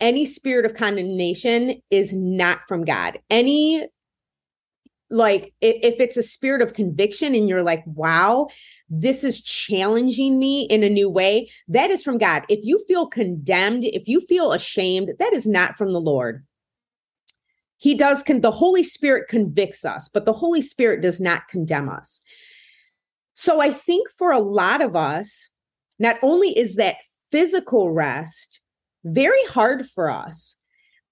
any 0.00 0.26
spirit 0.26 0.66
of 0.66 0.74
condemnation 0.74 1.80
is 1.90 2.12
not 2.12 2.60
from 2.66 2.84
God. 2.84 3.18
Any 3.30 3.86
like 5.12 5.52
if 5.60 6.00
it's 6.00 6.16
a 6.16 6.22
spirit 6.22 6.62
of 6.62 6.72
conviction 6.72 7.34
and 7.34 7.48
you're 7.48 7.62
like 7.62 7.84
wow 7.86 8.48
this 8.88 9.22
is 9.22 9.42
challenging 9.42 10.38
me 10.38 10.62
in 10.62 10.82
a 10.82 10.88
new 10.88 11.08
way 11.08 11.48
that 11.68 11.90
is 11.90 12.02
from 12.02 12.18
god. 12.18 12.44
If 12.48 12.64
you 12.64 12.82
feel 12.88 13.06
condemned 13.06 13.84
if 13.84 14.08
you 14.08 14.20
feel 14.20 14.52
ashamed 14.52 15.10
that 15.18 15.32
is 15.32 15.46
not 15.46 15.76
from 15.76 15.92
the 15.92 16.00
lord. 16.00 16.44
He 17.76 17.94
does 17.94 18.22
con- 18.22 18.40
the 18.40 18.50
holy 18.50 18.82
spirit 18.82 19.28
convicts 19.28 19.84
us 19.84 20.08
but 20.08 20.24
the 20.24 20.32
holy 20.32 20.62
spirit 20.62 21.02
does 21.02 21.20
not 21.20 21.48
condemn 21.48 21.88
us. 21.88 22.20
So 23.34 23.60
i 23.60 23.70
think 23.70 24.08
for 24.10 24.32
a 24.32 24.40
lot 24.40 24.80
of 24.80 24.96
us 24.96 25.48
not 25.98 26.16
only 26.22 26.58
is 26.58 26.76
that 26.76 26.96
physical 27.30 27.90
rest 27.90 28.60
very 29.04 29.44
hard 29.46 29.86
for 29.86 30.10
us 30.10 30.56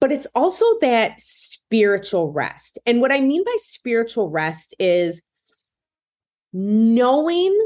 but 0.00 0.11
it's 0.11 0.26
also 0.35 0.64
that 0.80 1.21
spiritual 1.21 2.33
rest 2.33 2.78
and 2.87 3.00
what 3.00 3.12
i 3.12 3.21
mean 3.21 3.45
by 3.45 3.57
spiritual 3.59 4.28
rest 4.28 4.75
is 4.78 5.23
knowing 6.52 7.57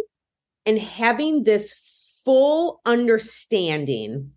and 0.67 0.79
having 0.79 1.45
this 1.45 1.75
full 2.25 2.81
understanding 2.85 4.31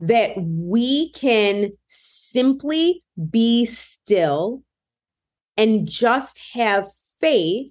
that 0.00 0.32
we 0.36 1.10
can 1.12 1.70
simply 1.86 3.02
be 3.30 3.64
still 3.64 4.62
and 5.56 5.88
just 5.88 6.40
have 6.52 6.88
faith 7.20 7.70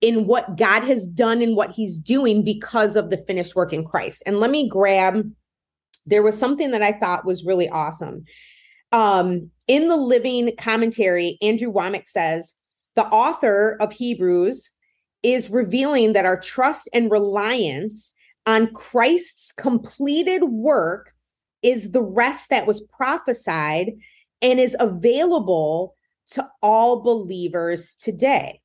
in 0.00 0.26
what 0.26 0.56
God 0.56 0.82
has 0.84 1.06
done 1.06 1.42
and 1.42 1.56
what 1.56 1.72
he's 1.72 1.98
doing 1.98 2.42
because 2.44 2.96
of 2.96 3.10
the 3.10 3.18
finished 3.18 3.54
work 3.54 3.72
in 3.72 3.84
Christ. 3.84 4.22
And 4.24 4.40
let 4.40 4.50
me 4.50 4.68
grab 4.68 5.30
there 6.06 6.22
was 6.22 6.38
something 6.38 6.70
that 6.70 6.82
I 6.82 6.92
thought 6.92 7.24
was 7.24 7.44
really 7.44 7.68
awesome. 7.68 8.24
Um, 8.92 9.50
in 9.68 9.88
the 9.88 9.96
living 9.96 10.52
commentary, 10.58 11.38
Andrew 11.42 11.72
Wommack 11.72 12.08
says 12.08 12.54
the 12.96 13.06
author 13.06 13.76
of 13.80 13.92
Hebrews 13.92 14.72
is 15.22 15.50
revealing 15.50 16.12
that 16.14 16.26
our 16.26 16.40
trust 16.40 16.88
and 16.92 17.10
reliance 17.10 18.14
on 18.46 18.72
Christ's 18.72 19.52
completed 19.52 20.42
work 20.44 21.12
is 21.62 21.90
the 21.90 22.02
rest 22.02 22.50
that 22.50 22.66
was 22.66 22.80
prophesied 22.80 23.92
and 24.42 24.58
is 24.58 24.74
available 24.80 25.94
to 26.28 26.48
all 26.62 27.02
believers 27.02 27.94
today. 27.94 28.60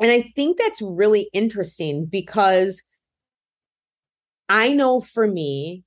And 0.00 0.10
I 0.10 0.32
think 0.34 0.58
that's 0.58 0.82
really 0.82 1.28
interesting 1.32 2.06
because 2.06 2.82
I 4.48 4.72
know 4.72 5.00
for 5.00 5.26
me, 5.26 5.84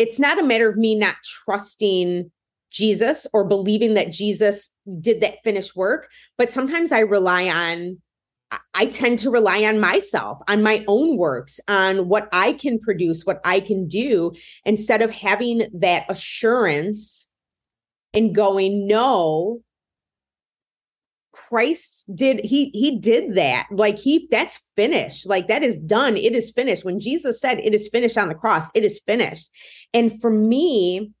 it's 0.00 0.18
not 0.18 0.38
a 0.38 0.42
matter 0.42 0.66
of 0.66 0.78
me 0.78 0.94
not 0.94 1.16
trusting 1.22 2.30
Jesus 2.70 3.26
or 3.34 3.46
believing 3.46 3.92
that 3.94 4.10
Jesus 4.10 4.70
did 4.98 5.20
that 5.20 5.42
finished 5.44 5.76
work, 5.76 6.08
but 6.38 6.50
sometimes 6.50 6.90
I 6.90 7.00
rely 7.00 7.48
on 7.48 8.00
I 8.74 8.86
tend 8.86 9.20
to 9.20 9.30
rely 9.30 9.62
on 9.62 9.78
myself, 9.78 10.38
on 10.48 10.62
my 10.62 10.84
own 10.88 11.16
works, 11.16 11.60
on 11.68 12.08
what 12.08 12.28
I 12.32 12.54
can 12.54 12.80
produce, 12.80 13.24
what 13.24 13.40
I 13.44 13.60
can 13.60 13.86
do, 13.86 14.32
instead 14.64 15.02
of 15.02 15.12
having 15.12 15.68
that 15.74 16.06
assurance 16.08 17.28
and 18.12 18.34
going, 18.34 18.88
no, 18.88 19.60
Christ 21.48 22.04
did 22.14 22.44
he 22.44 22.70
he 22.72 22.98
did 22.98 23.34
that. 23.34 23.66
Like 23.70 23.98
he 23.98 24.28
that's 24.30 24.60
finished. 24.76 25.26
Like 25.26 25.48
that 25.48 25.62
is 25.62 25.78
done. 25.78 26.16
It 26.16 26.34
is 26.34 26.50
finished. 26.50 26.84
When 26.84 27.00
Jesus 27.00 27.40
said 27.40 27.58
it 27.58 27.74
is 27.74 27.88
finished 27.88 28.18
on 28.18 28.28
the 28.28 28.34
cross, 28.34 28.68
it 28.74 28.84
is 28.84 29.00
finished. 29.06 29.48
And 29.94 30.20
for 30.20 30.30
me, 30.30 31.12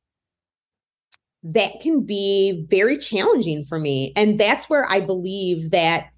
that 1.42 1.80
can 1.80 2.04
be 2.04 2.66
very 2.68 2.98
challenging 2.98 3.64
for 3.64 3.78
me. 3.78 4.12
And 4.16 4.38
that's 4.38 4.68
where 4.68 4.90
I 4.90 5.00
believe 5.00 5.70
that 5.70 6.08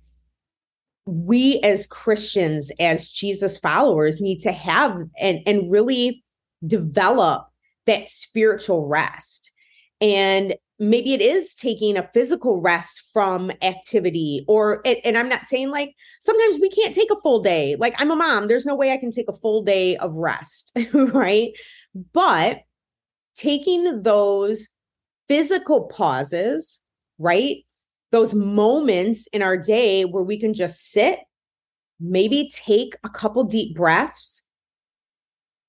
we 1.07 1.61
as 1.61 1.87
Christians, 1.87 2.71
as 2.79 3.09
Jesus 3.09 3.59
followers, 3.59 4.21
need 4.21 4.41
to 4.41 4.53
have 4.53 4.97
and, 5.21 5.41
and 5.47 5.71
really 5.71 6.25
develop 6.67 7.47
that 7.87 8.09
spiritual 8.09 8.87
rest. 8.87 9.51
And 10.01 10.55
maybe 10.79 11.13
it 11.13 11.21
is 11.21 11.55
taking 11.55 11.97
a 11.97 12.09
physical 12.15 12.61
rest 12.61 13.03
from 13.13 13.53
activity 13.63 14.45
or 14.49 14.83
and 14.85 15.17
i'm 15.17 15.29
not 15.29 15.47
saying 15.47 15.71
like 15.71 15.95
sometimes 16.21 16.59
we 16.61 16.69
can't 16.71 16.95
take 16.95 17.11
a 17.11 17.21
full 17.23 17.41
day. 17.41 17.77
Like 17.77 17.95
i'm 17.99 18.11
a 18.11 18.17
mom 18.17 18.49
there's 18.49 18.67
no 18.67 18.75
way 18.75 18.91
i 18.91 18.97
can 18.97 19.13
take 19.13 19.29
a 19.29 19.37
full 19.37 19.63
day 19.63 19.97
of 19.97 20.15
rest 20.15 20.73
right? 20.93 21.51
But 22.13 22.61
taking 23.35 24.03
those 24.03 24.69
physical 25.29 25.85
pauses 25.85 26.83
right? 27.23 27.59
Those 28.11 28.35
moments 28.35 29.27
in 29.29 29.43
our 29.43 29.57
day 29.57 30.05
where 30.05 30.23
we 30.23 30.39
can 30.39 30.53
just 30.53 30.91
sit, 30.91 31.21
maybe 32.01 32.51
take 32.53 32.95
a 33.05 33.09
couple 33.09 33.45
deep 33.45 33.75
breaths, 33.75 34.43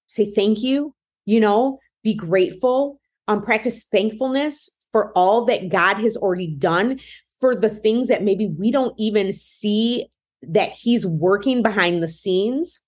say 0.08 0.32
thank 0.32 0.62
you, 0.62 0.94
you 1.26 1.40
know, 1.40 1.80
be 2.04 2.14
grateful, 2.14 3.00
um, 3.28 3.42
practice 3.42 3.86
thankfulness 3.92 4.70
for 4.94 5.12
all 5.18 5.44
that 5.46 5.68
God 5.68 5.98
has 5.98 6.16
already 6.16 6.48
done, 6.48 7.00
for 7.42 7.54
the 7.54 7.70
things 7.70 8.08
that 8.08 8.24
maybe 8.24 8.48
we 8.48 8.72
don't 8.72 8.96
even 8.98 9.34
see 9.34 10.08
that 10.42 10.70
He's 10.70 11.06
working 11.06 11.62
behind 11.62 12.02
the 12.02 12.08
scenes. 12.08 12.80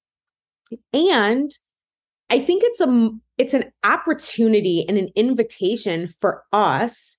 And 0.93 1.51
I 2.29 2.39
think 2.39 2.63
it's 2.63 2.79
a 2.79 3.09
it's 3.37 3.53
an 3.53 3.65
opportunity 3.83 4.85
and 4.87 4.97
an 4.97 5.09
invitation 5.15 6.07
for 6.07 6.43
us 6.53 7.17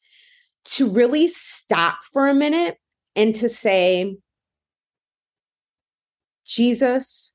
to 0.64 0.88
really 0.90 1.28
stop 1.28 1.98
for 2.10 2.26
a 2.26 2.34
minute 2.34 2.78
and 3.14 3.34
to 3.34 3.48
say, 3.48 4.16
Jesus, 6.46 7.32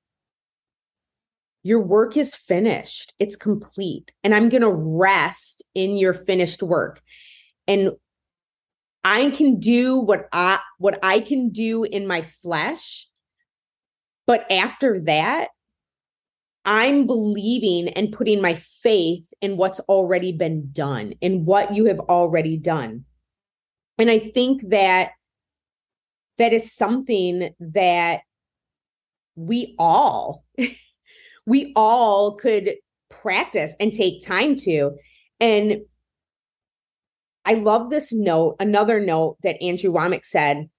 your 1.64 1.80
work 1.80 2.18
is 2.18 2.36
finished. 2.36 3.14
It's 3.20 3.36
complete. 3.36 4.12
And 4.24 4.34
I'm 4.34 4.50
going 4.50 4.62
to 4.62 4.72
rest 4.72 5.64
in 5.76 5.96
your 5.98 6.14
finished 6.14 6.64
work. 6.64 7.02
And 7.68 7.92
I 9.04 9.30
can 9.32 9.60
do 9.60 9.98
what 9.98 10.28
I 10.32 10.60
what 10.78 11.00
I 11.04 11.20
can 11.20 11.50
do 11.50 11.84
in 11.84 12.08
my 12.08 12.22
flesh. 12.22 13.08
But 14.28 14.50
after 14.52 15.02
that, 15.02 15.50
I'm 16.66 17.08
believing 17.08 17.90
and 17.90 18.12
putting 18.12 18.42
my 18.42 18.56
faith 18.56 19.34
in 19.42 19.58
what's 19.58 19.80
already 19.82 20.32
been 20.32 20.70
done, 20.72 21.14
in 21.22 21.46
what 21.46 21.74
you 21.74 21.86
have 21.86 22.00
already 22.00 22.58
done. 22.58 23.06
And 23.98 24.10
I 24.10 24.20
think 24.20 24.70
that 24.70 25.12
that 26.38 26.54
is 26.54 26.74
something 26.74 27.50
that 27.60 28.22
we 29.36 29.76
all 29.80 30.46
we 31.46 31.74
all 31.76 32.36
could 32.36 32.76
practice 33.10 33.76
and 33.80 33.92
take 33.92 34.26
time 34.26 34.56
to. 34.56 34.92
And 35.40 35.82
I 37.46 37.56
love 37.56 37.90
this 37.90 38.12
note, 38.14 38.56
another 38.60 39.00
note 39.00 39.38
that 39.44 39.62
Andrew 39.62 39.92
Wommack 39.92 40.26
said. 40.26 40.70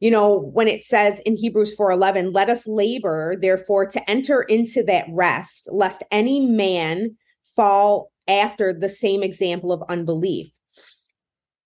You 0.00 0.10
know, 0.10 0.38
when 0.38 0.66
it 0.66 0.84
says 0.84 1.20
in 1.20 1.36
Hebrews 1.36 1.76
4:11, 1.76 2.32
let 2.32 2.48
us 2.48 2.66
labor 2.66 3.36
therefore 3.38 3.86
to 3.86 4.10
enter 4.10 4.42
into 4.42 4.82
that 4.84 5.06
rest, 5.10 5.68
lest 5.70 6.02
any 6.10 6.46
man 6.46 7.16
fall 7.54 8.10
after 8.26 8.72
the 8.72 8.88
same 8.88 9.22
example 9.22 9.72
of 9.72 9.82
unbelief. 9.90 10.50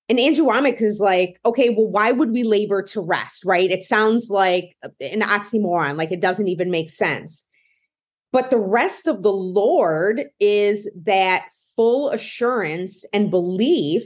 And 0.09 0.19
Andrew 0.19 0.47
Wommack 0.47 0.83
is 0.83 0.99
like, 1.01 1.39
okay, 1.47 1.71
well, 1.71 1.89
why 1.89 2.13
would 2.13 2.31
we 2.33 2.43
labor 2.43 2.83
to 2.83 3.01
rest, 3.01 3.45
right? 3.45 3.71
It 3.71 3.85
sounds 3.85 4.29
like 4.29 4.77
an 4.83 5.21
oxymoron, 5.21 5.97
like 5.97 6.13
it 6.13 6.21
doesn't 6.21 6.49
even 6.49 6.71
make 6.71 6.91
sense. 6.91 7.45
But 8.33 8.51
the 8.51 8.59
rest 8.59 9.07
of 9.07 9.23
the 9.23 9.33
Lord 9.33 10.25
is 10.41 10.91
that 11.05 11.45
full 11.77 12.11
assurance 12.11 13.05
and 13.13 13.31
belief 13.31 14.05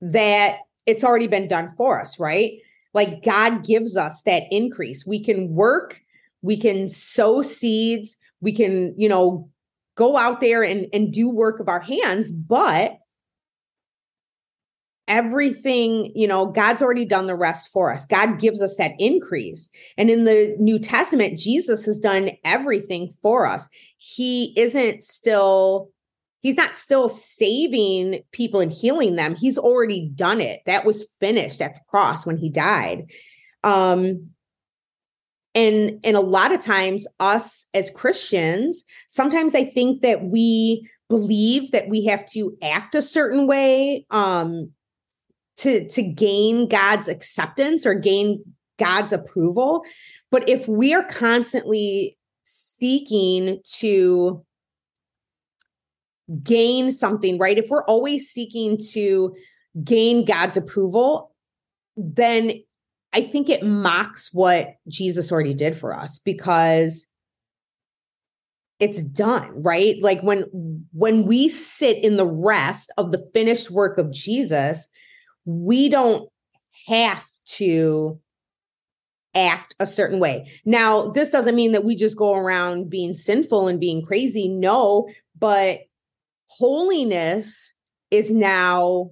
that 0.00 0.58
it's 0.86 1.04
already 1.04 1.28
been 1.28 1.48
done 1.48 1.72
for 1.76 2.00
us, 2.00 2.18
right? 2.18 2.58
Like 2.94 3.22
God 3.24 3.64
gives 3.64 3.96
us 3.96 4.22
that 4.22 4.44
increase. 4.50 5.06
We 5.06 5.22
can 5.22 5.54
work, 5.54 6.00
we 6.42 6.56
can 6.56 6.88
sow 6.88 7.42
seeds, 7.42 8.16
we 8.40 8.52
can, 8.52 8.94
you 8.98 9.08
know, 9.08 9.48
go 9.94 10.16
out 10.16 10.40
there 10.40 10.62
and, 10.62 10.86
and 10.92 11.12
do 11.12 11.28
work 11.28 11.60
of 11.60 11.68
our 11.68 11.80
hands, 11.80 12.32
but 12.32 12.98
everything, 15.08 16.10
you 16.14 16.26
know, 16.26 16.46
God's 16.46 16.82
already 16.82 17.04
done 17.04 17.26
the 17.26 17.36
rest 17.36 17.68
for 17.72 17.92
us. 17.92 18.06
God 18.06 18.40
gives 18.40 18.62
us 18.62 18.76
that 18.76 18.92
increase. 18.98 19.68
And 19.98 20.10
in 20.10 20.24
the 20.24 20.56
New 20.58 20.78
Testament, 20.78 21.38
Jesus 21.38 21.84
has 21.86 21.98
done 21.98 22.30
everything 22.44 23.12
for 23.20 23.46
us. 23.46 23.68
He 23.98 24.54
isn't 24.56 25.04
still 25.04 25.90
he's 26.42 26.56
not 26.56 26.76
still 26.76 27.08
saving 27.08 28.22
people 28.32 28.60
and 28.60 28.72
healing 28.72 29.16
them. 29.16 29.34
He's 29.34 29.56
already 29.56 30.10
done 30.14 30.40
it. 30.40 30.60
That 30.66 30.84
was 30.84 31.06
finished 31.20 31.60
at 31.60 31.74
the 31.74 31.80
cross 31.88 32.26
when 32.26 32.36
he 32.36 32.50
died. 32.50 33.10
Um 33.64 34.30
and 35.54 36.00
and 36.04 36.16
a 36.16 36.20
lot 36.20 36.52
of 36.52 36.60
times 36.60 37.06
us 37.20 37.66
as 37.74 37.90
Christians, 37.90 38.84
sometimes 39.08 39.54
I 39.54 39.64
think 39.64 40.02
that 40.02 40.24
we 40.24 40.88
believe 41.08 41.72
that 41.72 41.88
we 41.88 42.06
have 42.06 42.24
to 42.26 42.56
act 42.62 42.94
a 42.94 43.02
certain 43.02 43.46
way 43.46 44.06
um 44.10 44.72
to 45.58 45.88
to 45.88 46.02
gain 46.02 46.68
God's 46.68 47.08
acceptance 47.08 47.86
or 47.86 47.94
gain 47.94 48.42
God's 48.78 49.12
approval. 49.12 49.84
But 50.30 50.48
if 50.48 50.66
we 50.66 50.94
are 50.94 51.04
constantly 51.04 52.16
seeking 52.44 53.60
to 53.76 54.44
gain 56.42 56.90
something, 56.90 57.38
right? 57.38 57.58
If 57.58 57.68
we're 57.68 57.84
always 57.84 58.28
seeking 58.28 58.78
to 58.92 59.34
gain 59.82 60.24
God's 60.24 60.56
approval, 60.56 61.34
then 61.96 62.52
I 63.12 63.22
think 63.22 63.48
it 63.48 63.64
mocks 63.64 64.30
what 64.32 64.74
Jesus 64.88 65.30
already 65.30 65.54
did 65.54 65.76
for 65.76 65.94
us 65.96 66.18
because 66.18 67.06
it's 68.80 69.02
done, 69.02 69.62
right? 69.62 69.96
Like 70.00 70.20
when 70.22 70.42
when 70.92 71.24
we 71.24 71.48
sit 71.48 72.02
in 72.02 72.16
the 72.16 72.26
rest 72.26 72.92
of 72.98 73.12
the 73.12 73.24
finished 73.32 73.70
work 73.70 73.98
of 73.98 74.10
Jesus, 74.10 74.88
we 75.44 75.88
don't 75.88 76.28
have 76.88 77.24
to 77.44 78.18
act 79.34 79.74
a 79.78 79.86
certain 79.86 80.20
way. 80.20 80.50
Now, 80.64 81.08
this 81.08 81.30
doesn't 81.30 81.54
mean 81.54 81.72
that 81.72 81.84
we 81.84 81.96
just 81.96 82.16
go 82.16 82.34
around 82.34 82.90
being 82.90 83.14
sinful 83.14 83.68
and 83.68 83.80
being 83.80 84.04
crazy. 84.04 84.48
No, 84.48 85.08
but 85.38 85.80
holiness 86.58 87.72
is 88.10 88.30
now 88.30 89.10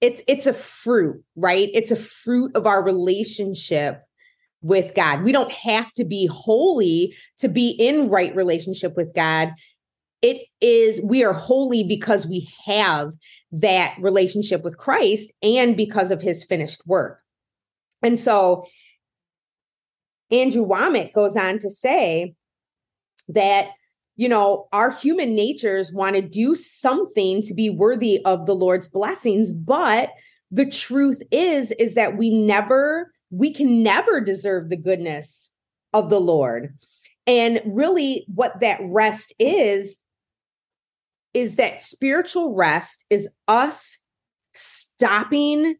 it's 0.00 0.22
it's 0.28 0.46
a 0.46 0.52
fruit, 0.52 1.22
right? 1.34 1.70
It's 1.72 1.90
a 1.90 1.96
fruit 1.96 2.54
of 2.54 2.66
our 2.66 2.84
relationship 2.84 4.02
with 4.60 4.94
God. 4.94 5.22
We 5.22 5.32
don't 5.32 5.52
have 5.52 5.92
to 5.94 6.04
be 6.04 6.26
holy 6.26 7.14
to 7.38 7.48
be 7.48 7.70
in 7.70 8.10
right 8.10 8.34
relationship 8.34 8.96
with 8.96 9.14
God. 9.14 9.52
It 10.20 10.46
is 10.60 11.00
we 11.02 11.24
are 11.24 11.32
holy 11.32 11.84
because 11.84 12.26
we 12.26 12.48
have 12.66 13.12
that 13.52 13.96
relationship 14.00 14.62
with 14.62 14.76
Christ 14.76 15.32
and 15.42 15.76
because 15.76 16.10
of 16.10 16.20
his 16.20 16.44
finished 16.44 16.82
work. 16.86 17.20
And 18.02 18.18
so 18.18 18.66
Andrew 20.30 20.66
Wommack 20.66 21.12
goes 21.12 21.36
on 21.36 21.58
to 21.60 21.70
say 21.70 22.34
that, 23.28 23.68
you 24.16 24.28
know, 24.28 24.68
our 24.72 24.90
human 24.90 25.34
natures 25.34 25.92
want 25.92 26.14
to 26.16 26.22
do 26.22 26.54
something 26.54 27.42
to 27.42 27.54
be 27.54 27.70
worthy 27.70 28.20
of 28.24 28.46
the 28.46 28.54
Lord's 28.54 28.88
blessings, 28.88 29.52
but 29.52 30.10
the 30.50 30.66
truth 30.66 31.20
is 31.32 31.72
is 31.72 31.94
that 31.94 32.16
we 32.16 32.30
never 32.30 33.12
we 33.30 33.52
can 33.52 33.82
never 33.82 34.20
deserve 34.20 34.70
the 34.70 34.76
goodness 34.76 35.50
of 35.92 36.10
the 36.10 36.20
Lord. 36.20 36.76
And 37.26 37.60
really 37.66 38.24
what 38.32 38.60
that 38.60 38.80
rest 38.82 39.34
is 39.38 39.98
is 41.32 41.56
that 41.56 41.80
spiritual 41.80 42.54
rest 42.54 43.04
is 43.10 43.28
us 43.48 43.98
stopping 44.52 45.74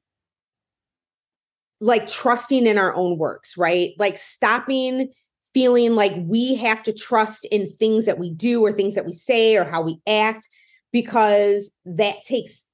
like 1.80 2.08
trusting 2.08 2.66
in 2.66 2.78
our 2.78 2.94
own 2.94 3.18
works, 3.18 3.56
right? 3.56 3.90
Like 3.98 4.16
stopping 4.16 5.10
feeling 5.54 5.94
like 5.94 6.12
we 6.18 6.56
have 6.56 6.82
to 6.82 6.92
trust 6.92 7.46
in 7.46 7.70
things 7.70 8.04
that 8.06 8.18
we 8.18 8.30
do 8.30 8.62
or 8.62 8.72
things 8.72 8.96
that 8.96 9.06
we 9.06 9.12
say 9.12 9.56
or 9.56 9.64
how 9.64 9.80
we 9.80 9.98
act 10.06 10.48
because 10.92 11.70
that 11.84 12.16
takes 12.24 12.64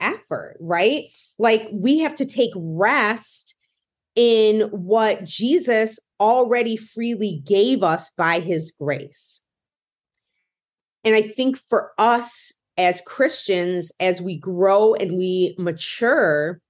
effort, 0.00 0.56
right? 0.60 1.04
Like 1.38 1.68
we 1.72 1.98
have 2.00 2.16
to 2.16 2.26
take 2.26 2.50
rest 2.56 3.54
in 4.14 4.62
what 4.72 5.24
Jesus 5.24 6.00
already 6.18 6.76
freely 6.76 7.42
gave 7.44 7.82
us 7.82 8.10
by 8.16 8.40
his 8.40 8.72
grace. 8.78 9.42
And 11.04 11.14
I 11.14 11.22
think 11.22 11.56
for 11.56 11.92
us 11.98 12.52
as 12.78 13.02
Christians, 13.02 13.92
as 14.00 14.20
we 14.20 14.38
grow 14.38 14.94
and 14.94 15.16
we 15.16 15.54
mature, 15.58 16.60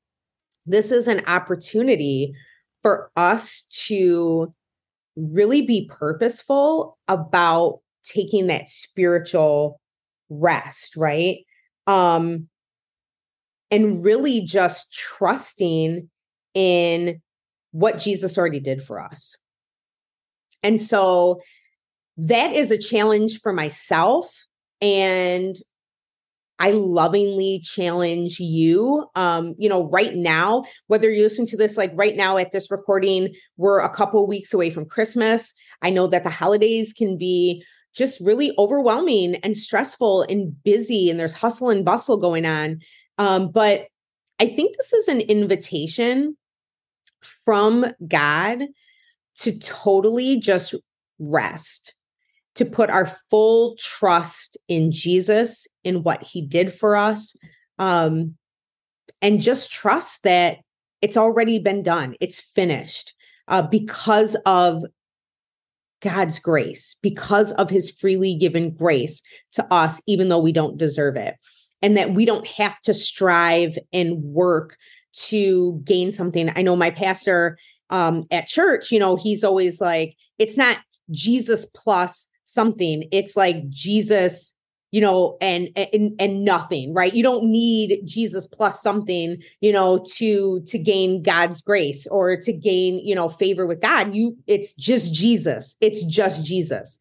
this 0.66 0.92
is 0.92 1.08
an 1.08 1.22
opportunity 1.26 2.34
for 2.82 3.10
us 3.16 3.62
to 3.86 4.52
really 5.16 5.62
be 5.62 5.90
purposeful 5.92 6.98
about 7.08 7.80
taking 8.04 8.46
that 8.46 8.70
spiritual 8.70 9.80
rest, 10.28 10.96
right? 10.96 11.38
Um, 11.86 12.48
and 13.70 14.04
really 14.04 14.42
just 14.42 14.92
trusting 14.92 16.08
in 16.54 17.20
what 17.72 17.98
Jesus 17.98 18.38
already 18.38 18.60
did 18.60 18.82
for 18.82 19.00
us. 19.00 19.36
And 20.62 20.80
so 20.80 21.40
that 22.16 22.52
is 22.52 22.70
a 22.70 22.78
challenge 22.78 23.40
for 23.40 23.52
myself 23.52 24.46
and 24.80 25.56
I 26.58 26.70
lovingly 26.70 27.60
challenge 27.62 28.40
you. 28.40 29.06
Um, 29.14 29.54
you 29.58 29.68
know, 29.68 29.88
right 29.90 30.14
now, 30.14 30.64
whether 30.86 31.10
you 31.10 31.22
listen 31.22 31.46
to 31.46 31.56
this, 31.56 31.76
like 31.76 31.92
right 31.94 32.16
now 32.16 32.36
at 32.36 32.52
this 32.52 32.70
recording, 32.70 33.34
we're 33.56 33.80
a 33.80 33.94
couple 33.94 34.26
weeks 34.26 34.54
away 34.54 34.70
from 34.70 34.86
Christmas. 34.86 35.52
I 35.82 35.90
know 35.90 36.06
that 36.06 36.24
the 36.24 36.30
holidays 36.30 36.92
can 36.92 37.18
be 37.18 37.64
just 37.94 38.20
really 38.20 38.52
overwhelming 38.58 39.36
and 39.36 39.56
stressful 39.56 40.22
and 40.22 40.62
busy, 40.62 41.10
and 41.10 41.18
there's 41.18 41.34
hustle 41.34 41.70
and 41.70 41.84
bustle 41.84 42.16
going 42.16 42.44
on. 42.44 42.80
Um, 43.18 43.50
but 43.50 43.86
I 44.38 44.46
think 44.46 44.76
this 44.76 44.92
is 44.92 45.08
an 45.08 45.20
invitation 45.20 46.36
from 47.44 47.86
God 48.06 48.64
to 49.36 49.58
totally 49.58 50.38
just 50.38 50.74
rest 51.18 51.94
to 52.56 52.64
put 52.64 52.90
our 52.90 53.06
full 53.30 53.76
trust 53.78 54.58
in 54.68 54.90
Jesus, 54.90 55.66
in 55.84 56.02
what 56.02 56.22
he 56.22 56.42
did 56.42 56.72
for 56.72 56.96
us, 56.96 57.36
um, 57.78 58.34
and 59.22 59.40
just 59.40 59.70
trust 59.70 60.22
that 60.24 60.58
it's 61.02 61.16
already 61.16 61.58
been 61.58 61.82
done, 61.82 62.16
it's 62.20 62.40
finished 62.40 63.14
uh, 63.48 63.62
because 63.62 64.34
of 64.46 64.84
God's 66.00 66.38
grace, 66.38 66.96
because 67.02 67.52
of 67.52 67.70
his 67.70 67.90
freely 67.90 68.34
given 68.34 68.74
grace 68.74 69.22
to 69.52 69.66
us, 69.72 70.00
even 70.06 70.28
though 70.28 70.38
we 70.38 70.52
don't 70.52 70.78
deserve 70.78 71.16
it. 71.16 71.34
And 71.82 71.96
that 71.96 72.14
we 72.14 72.24
don't 72.24 72.46
have 72.46 72.80
to 72.82 72.94
strive 72.94 73.78
and 73.92 74.22
work 74.22 74.76
to 75.28 75.80
gain 75.84 76.10
something. 76.10 76.50
I 76.56 76.62
know 76.62 76.74
my 76.74 76.90
pastor 76.90 77.58
um, 77.90 78.22
at 78.30 78.48
church, 78.48 78.90
you 78.90 78.98
know, 78.98 79.16
he's 79.16 79.44
always 79.44 79.80
like, 79.80 80.16
it's 80.38 80.56
not 80.56 80.78
Jesus 81.10 81.66
plus 81.74 82.28
something. 82.46 83.06
It's 83.12 83.36
like 83.36 83.68
Jesus, 83.68 84.54
you 84.90 85.00
know, 85.00 85.36
and 85.42 85.68
and 85.76 86.12
and 86.18 86.44
nothing, 86.44 86.94
right? 86.94 87.12
You 87.12 87.22
don't 87.22 87.44
need 87.44 88.00
Jesus 88.04 88.46
plus 88.46 88.82
something, 88.82 89.42
you 89.60 89.72
know, 89.72 90.02
to 90.14 90.60
to 90.62 90.78
gain 90.78 91.22
God's 91.22 91.60
grace 91.60 92.06
or 92.06 92.36
to 92.36 92.52
gain, 92.52 92.98
you 93.04 93.14
know, 93.14 93.28
favor 93.28 93.66
with 93.66 93.82
God. 93.82 94.14
You 94.14 94.36
it's 94.46 94.72
just 94.72 95.12
Jesus. 95.12 95.76
It's 95.80 96.02
just 96.04 96.44
Jesus. 96.44 96.98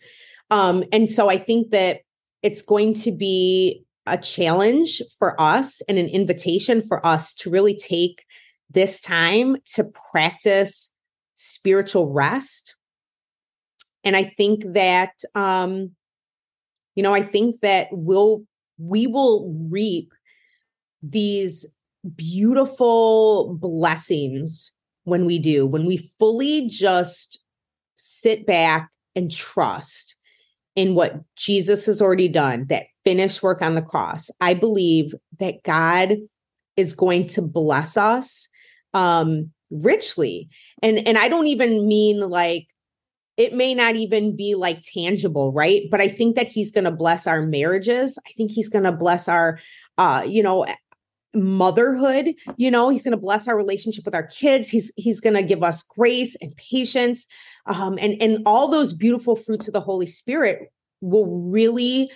Um 0.52 0.84
and 0.92 1.10
so 1.10 1.30
I 1.30 1.38
think 1.38 1.72
that 1.72 2.02
it's 2.44 2.62
going 2.62 2.94
to 2.96 3.12
be 3.12 3.86
a 4.08 4.18
challenge 4.18 5.02
for 5.18 5.40
us 5.42 5.82
and 5.88 5.98
an 5.98 6.08
invitation 6.08 6.82
for 6.82 7.04
us 7.06 7.34
to 7.34 7.50
really 7.50 7.76
take 7.76 8.24
this 8.70 9.00
time 9.00 9.56
to 9.74 9.86
practice 10.12 10.92
spiritual 11.36 12.12
rest. 12.12 12.75
And 14.06 14.16
I 14.16 14.24
think 14.24 14.64
that, 14.74 15.12
um, 15.34 15.92
you 16.96 17.04
know, 17.04 17.14
I 17.14 17.22
think 17.22 17.60
that 17.62 17.88
we'll, 17.92 18.44
we 18.78 19.08
will 19.08 19.54
reap 19.70 20.14
these 21.02 21.68
beautiful 22.16 23.58
blessings 23.60 24.72
when 25.04 25.26
we 25.26 25.40
do, 25.40 25.66
when 25.66 25.86
we 25.86 26.10
fully 26.20 26.70
just 26.70 27.40
sit 27.96 28.46
back 28.46 28.90
and 29.16 29.32
trust 29.32 30.16
in 30.76 30.94
what 30.94 31.16
Jesus 31.36 31.86
has 31.86 32.02
already 32.02 32.28
done, 32.28 32.66
that 32.68 32.84
finished 33.04 33.42
work 33.42 33.62
on 33.62 33.76
the 33.76 33.82
cross. 33.82 34.30
I 34.42 34.54
believe 34.54 35.14
that 35.40 35.64
God 35.64 36.18
is 36.78 36.94
going 36.94 37.28
to 37.28 37.42
bless 37.42 37.98
us 37.98 38.48
um 38.94 39.52
richly. 39.72 40.50
And 40.82 41.06
and 41.08 41.18
I 41.18 41.28
don't 41.28 41.48
even 41.48 41.88
mean 41.88 42.20
like 42.20 42.68
it 43.38 43.54
may 43.54 43.74
not 43.74 43.96
even 43.96 44.36
be 44.36 44.56
like 44.56 44.82
tangible, 44.84 45.52
right? 45.52 45.84
But 45.92 46.02
I 46.02 46.08
think 46.08 46.36
that 46.36 46.48
he's 46.48 46.72
going 46.72 46.86
to 46.86 46.92
bless 46.92 47.28
our 47.28 47.46
marriages. 47.46 48.18
I 48.26 48.32
think 48.38 48.52
he's 48.52 48.70
going 48.70 48.86
to 48.86 48.92
bless 48.92 49.28
our 49.28 49.60
uh 49.98 50.24
you 50.28 50.44
know 50.44 50.66
motherhood 51.34 52.34
you 52.58 52.72
know 52.72 52.90
he's 52.90 53.04
going 53.04 53.12
to 53.12 53.18
bless 53.18 53.48
our 53.48 53.58
relationship 53.58 54.06
with 54.06 54.16
our 54.16 54.28
kids 54.28 54.70
he's 54.70 54.92
he's 54.96 55.20
going 55.20 55.36
to 55.36 55.44
give 55.44 55.64
us 55.64 55.84
grace 55.84 56.36
and 56.42 56.56
patience 56.56 57.28
um 57.66 57.98
and 58.02 58.16
and 58.22 58.40
all 58.46 58.70
those 58.70 58.94
beautiful 58.94 59.36
fruits 59.36 59.68
of 59.68 59.74
the 59.74 59.82
holy 59.82 60.08
spirit 60.08 60.72
will 61.02 61.26
really 61.50 62.10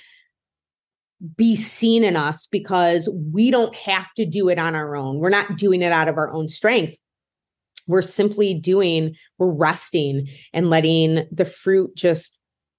be 1.35 1.55
seen 1.55 2.03
in 2.05 2.15
us 2.15 2.45
because 2.45 3.09
we 3.33 3.51
don't 3.51 3.75
have 3.75 4.13
to 4.13 4.25
do 4.25 4.47
it 4.47 4.57
on 4.57 4.73
our 4.73 4.95
own 4.95 5.19
we're 5.19 5.29
not 5.29 5.57
doing 5.57 5.81
it 5.81 5.91
out 5.91 6.07
of 6.07 6.15
our 6.15 6.33
own 6.33 6.47
strength 6.47 6.97
we're 7.89 8.01
simply 8.01 8.53
doing 8.53 9.15
we're 9.37 9.51
resting 9.51 10.27
and 10.53 10.69
letting 10.69 11.25
the 11.31 11.45
fruit 11.45 11.93
just 11.95 12.37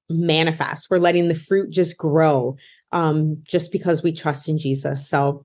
manifest 0.09 0.88
we're 0.90 0.99
letting 0.99 1.29
the 1.29 1.35
fruit 1.35 1.70
just 1.70 1.99
grow 1.99 2.57
um 2.92 3.37
just 3.42 3.70
because 3.70 4.03
we 4.03 4.12
trust 4.12 4.49
in 4.49 4.57
jesus 4.57 5.09
so 5.09 5.44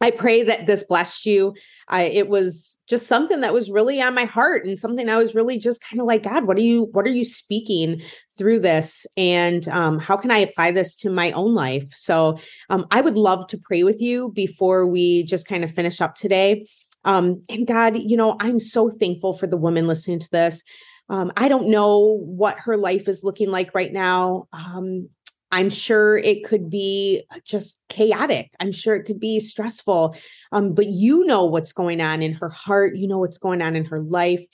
I 0.00 0.10
pray 0.10 0.42
that 0.42 0.66
this 0.66 0.84
blessed 0.84 1.24
you. 1.24 1.54
I, 1.88 2.02
it 2.02 2.28
was 2.28 2.78
just 2.86 3.06
something 3.06 3.40
that 3.40 3.54
was 3.54 3.70
really 3.70 4.02
on 4.02 4.14
my 4.14 4.26
heart 4.26 4.66
and 4.66 4.78
something 4.78 5.08
I 5.08 5.16
was 5.16 5.34
really 5.34 5.56
just 5.58 5.80
kind 5.80 5.98
of 5.98 6.06
like, 6.06 6.24
God, 6.24 6.46
what 6.46 6.58
are 6.58 6.62
you, 6.62 6.88
what 6.92 7.06
are 7.06 7.12
you 7.12 7.24
speaking 7.24 8.02
through 8.36 8.60
this? 8.60 9.06
And 9.16 9.66
um, 9.68 9.98
how 9.98 10.18
can 10.18 10.30
I 10.30 10.38
apply 10.38 10.72
this 10.72 10.94
to 10.96 11.10
my 11.10 11.32
own 11.32 11.54
life? 11.54 11.90
So 11.94 12.38
um, 12.68 12.86
I 12.90 13.00
would 13.00 13.16
love 13.16 13.46
to 13.48 13.58
pray 13.58 13.82
with 13.82 14.02
you 14.02 14.30
before 14.34 14.86
we 14.86 15.24
just 15.24 15.48
kind 15.48 15.64
of 15.64 15.72
finish 15.72 16.02
up 16.02 16.16
today. 16.16 16.66
Um, 17.04 17.42
and 17.48 17.66
God, 17.66 17.96
you 17.98 18.16
know, 18.16 18.36
I'm 18.40 18.60
so 18.60 18.90
thankful 18.90 19.32
for 19.34 19.46
the 19.46 19.56
woman 19.56 19.86
listening 19.86 20.18
to 20.20 20.30
this. 20.30 20.62
Um, 21.08 21.32
I 21.36 21.48
don't 21.48 21.68
know 21.68 22.18
what 22.24 22.58
her 22.60 22.76
life 22.76 23.08
is 23.08 23.24
looking 23.24 23.50
like 23.50 23.74
right 23.74 23.92
now. 23.92 24.48
Um, 24.52 25.08
I'm 25.52 25.70
sure 25.70 26.16
it 26.18 26.44
could 26.44 26.68
be 26.68 27.22
just 27.44 27.78
chaotic. 27.88 28.50
I'm 28.58 28.72
sure 28.72 28.96
it 28.96 29.04
could 29.04 29.20
be 29.20 29.38
stressful. 29.38 30.16
Um, 30.50 30.74
but 30.74 30.88
you 30.88 31.24
know 31.26 31.44
what's 31.44 31.72
going 31.72 32.00
on 32.00 32.22
in 32.22 32.32
her 32.32 32.48
heart. 32.48 32.96
You 32.96 33.06
know 33.06 33.18
what's 33.18 33.38
going 33.38 33.62
on 33.62 33.76
in 33.76 33.84
her 33.84 34.00
life. 34.00 34.44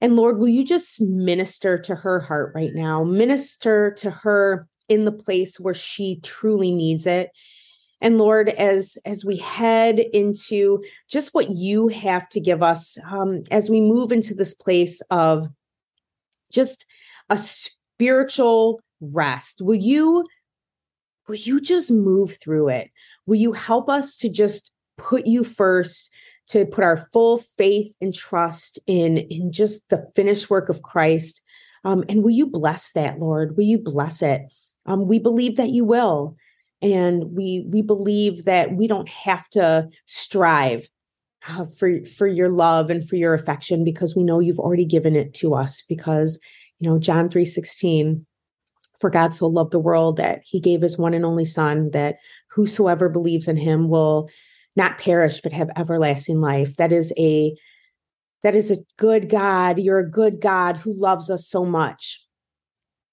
And 0.00 0.14
Lord, 0.14 0.38
will 0.38 0.48
you 0.48 0.64
just 0.64 1.00
minister 1.00 1.76
to 1.78 1.94
her 1.96 2.20
heart 2.20 2.52
right 2.54 2.70
now? 2.72 3.02
Minister 3.02 3.90
to 3.98 4.10
her 4.10 4.68
in 4.88 5.04
the 5.04 5.12
place 5.12 5.58
where 5.58 5.74
she 5.74 6.20
truly 6.22 6.70
needs 6.70 7.06
it. 7.06 7.30
And 8.00 8.18
Lord, 8.18 8.48
as 8.50 8.96
as 9.04 9.24
we 9.24 9.36
head 9.36 9.98
into 9.98 10.82
just 11.10 11.34
what 11.34 11.50
you 11.50 11.88
have 11.88 12.28
to 12.30 12.40
give 12.40 12.62
us, 12.62 12.96
um, 13.10 13.42
as 13.50 13.68
we 13.68 13.80
move 13.80 14.12
into 14.12 14.34
this 14.34 14.54
place 14.54 15.00
of 15.10 15.48
just 16.52 16.86
a 17.28 17.36
spiritual 17.36 18.80
rest 19.00 19.60
will 19.62 19.76
you 19.76 20.24
will 21.28 21.34
you 21.34 21.60
just 21.60 21.90
move 21.90 22.36
through 22.40 22.68
it? 22.68 22.90
Will 23.26 23.36
you 23.36 23.52
help 23.52 23.88
us 23.88 24.16
to 24.16 24.30
just 24.30 24.70
put 24.96 25.26
you 25.26 25.44
first 25.44 26.10
to 26.48 26.64
put 26.64 26.82
our 26.82 27.08
full 27.12 27.38
faith 27.58 27.94
and 28.00 28.14
trust 28.14 28.78
in 28.86 29.18
in 29.18 29.52
just 29.52 29.86
the 29.90 30.06
finished 30.16 30.48
work 30.48 30.68
of 30.68 30.82
christ? 30.82 31.42
Um, 31.84 32.04
and 32.08 32.22
will 32.22 32.30
you 32.30 32.46
bless 32.46 32.92
that 32.92 33.18
lord? 33.18 33.56
Will 33.56 33.64
you 33.64 33.78
bless 33.78 34.22
it? 34.22 34.42
Um, 34.86 35.06
we 35.06 35.18
believe 35.18 35.56
that 35.56 35.68
you 35.68 35.84
will 35.84 36.36
and 36.82 37.24
we 37.32 37.66
we 37.70 37.82
believe 37.82 38.44
that 38.44 38.74
we 38.74 38.86
don't 38.86 39.08
have 39.08 39.48
to 39.50 39.88
strive 40.06 40.88
uh, 41.48 41.66
for 41.76 42.04
for 42.04 42.26
your 42.26 42.48
love 42.48 42.90
and 42.90 43.08
for 43.08 43.16
your 43.16 43.34
affection 43.34 43.84
because 43.84 44.14
we 44.14 44.24
know 44.24 44.40
you've 44.40 44.58
already 44.58 44.84
given 44.84 45.16
it 45.16 45.34
to 45.34 45.54
us 45.54 45.82
because 45.88 46.38
you 46.78 46.88
know 46.88 46.98
john 46.98 47.28
3:16 47.28 48.24
for 49.00 49.10
God 49.10 49.34
so 49.34 49.46
loved 49.46 49.72
the 49.72 49.78
world 49.78 50.16
that 50.16 50.40
he 50.44 50.60
gave 50.60 50.82
his 50.82 50.98
one 50.98 51.14
and 51.14 51.24
only 51.24 51.44
son 51.44 51.90
that 51.92 52.16
whosoever 52.50 53.08
believes 53.08 53.48
in 53.48 53.56
him 53.56 53.88
will 53.88 54.28
not 54.76 54.98
perish 54.98 55.40
but 55.40 55.52
have 55.52 55.70
everlasting 55.76 56.40
life. 56.40 56.76
That 56.76 56.92
is 56.92 57.12
a 57.18 57.54
that 58.42 58.54
is 58.54 58.70
a 58.70 58.78
good 58.96 59.28
God. 59.28 59.78
You're 59.78 59.98
a 59.98 60.10
good 60.10 60.40
God 60.40 60.76
who 60.76 60.94
loves 60.94 61.28
us 61.30 61.48
so 61.48 61.64
much. 61.64 62.20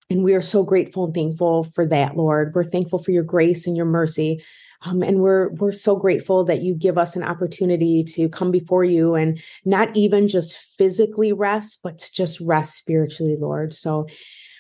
And 0.10 0.24
we 0.24 0.34
are 0.34 0.42
so 0.42 0.64
grateful 0.64 1.06
and 1.06 1.14
thankful 1.14 1.64
for 1.64 1.86
that, 1.88 2.16
Lord. 2.16 2.54
We're 2.54 2.64
thankful 2.64 3.00
for 3.00 3.12
your 3.12 3.24
grace 3.24 3.66
and 3.66 3.76
your 3.76 3.88
mercy. 3.88 4.44
Um, 4.84 5.02
and 5.02 5.20
we're 5.20 5.50
we're 5.54 5.72
so 5.72 5.96
grateful 5.96 6.44
that 6.44 6.62
you 6.62 6.76
give 6.76 6.98
us 6.98 7.16
an 7.16 7.24
opportunity 7.24 8.04
to 8.04 8.30
come 8.30 8.52
before 8.52 8.84
you 8.84 9.16
and 9.16 9.42
not 9.64 9.96
even 9.96 10.28
just 10.28 10.56
physically 10.78 11.34
rest, 11.34 11.80
but 11.82 11.98
to 11.98 12.14
just 12.14 12.40
rest 12.40 12.78
spiritually, 12.78 13.36
Lord. 13.40 13.74
So 13.74 14.08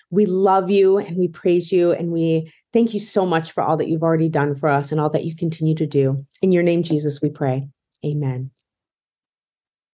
we 0.09 0.25
love 0.25 0.69
you 0.71 0.97
and 0.97 1.17
we 1.17 1.27
praise 1.27 1.71
you 1.71 1.91
and 1.91 2.11
we 2.11 2.51
thank 2.73 2.93
you 2.93 2.99
so 2.99 3.25
much 3.25 3.51
for 3.51 3.61
all 3.61 3.77
that 3.77 3.87
you've 3.87 4.03
already 4.03 4.29
done 4.29 4.55
for 4.55 4.69
us 4.69 4.91
and 4.91 4.99
all 4.99 5.09
that 5.09 5.25
you 5.25 5.35
continue 5.35 5.75
to 5.75 5.85
do. 5.85 6.25
In 6.41 6.51
your 6.51 6.63
name, 6.63 6.83
Jesus, 6.83 7.21
we 7.21 7.29
pray. 7.29 7.67
Amen. 8.05 8.51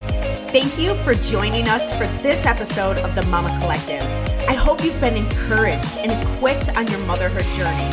Thank 0.02 0.78
you 0.78 0.94
for 0.96 1.14
joining 1.14 1.68
us 1.68 1.92
for 1.92 2.06
this 2.22 2.46
episode 2.46 2.98
of 2.98 3.14
the 3.14 3.22
Mama 3.26 3.56
Collective. 3.60 4.37
I 4.48 4.54
hope 4.54 4.82
you've 4.82 4.98
been 4.98 5.18
encouraged 5.18 5.98
and 5.98 6.10
equipped 6.10 6.74
on 6.74 6.86
your 6.86 7.00
motherhood 7.00 7.44
journey. 7.52 7.90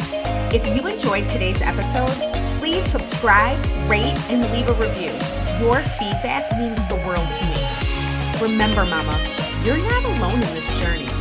If 0.55 0.65
you 0.65 0.87
enjoyed 0.87 1.27
today's 1.27 1.61
episode, 1.61 2.15
please 2.59 2.85
subscribe, 2.85 3.59
rate, 3.89 4.15
and 4.31 4.39
leave 4.53 4.69
a 4.69 4.73
review. 4.75 5.11
Your 5.59 5.83
feedback 5.99 6.57
means 6.57 6.87
the 6.87 6.95
world 7.03 7.27
to 7.27 7.45
me. 7.51 7.59
Remember, 8.41 8.85
Mama, 8.85 9.19
you're 9.65 9.83
not 9.83 10.05
alone 10.05 10.41
in 10.41 10.53
this 10.55 10.79
journey. 10.79 11.11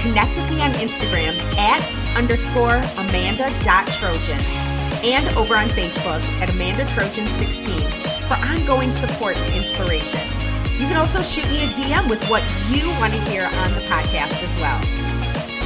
Connect 0.00 0.36
with 0.36 0.48
me 0.48 0.62
on 0.62 0.70
Instagram 0.78 1.34
at 1.58 1.82
underscore 2.16 2.78
amanda.trojan 3.02 4.40
and 5.02 5.26
over 5.36 5.56
on 5.56 5.68
Facebook 5.70 6.22
at 6.40 6.50
Amanda 6.50 6.86
Trojan 6.94 7.26
16 7.26 7.76
for 8.28 8.34
ongoing 8.46 8.94
support 8.94 9.36
and 9.38 9.56
inspiration. 9.56 10.37
You 10.78 10.86
can 10.86 10.96
also 10.96 11.22
shoot 11.22 11.48
me 11.50 11.64
a 11.64 11.66
DM 11.66 12.08
with 12.08 12.24
what 12.28 12.42
you 12.70 12.88
want 13.00 13.12
to 13.12 13.20
hear 13.22 13.42
on 13.42 13.74
the 13.74 13.80
podcast 13.90 14.40
as 14.44 14.54
well. 14.60 14.80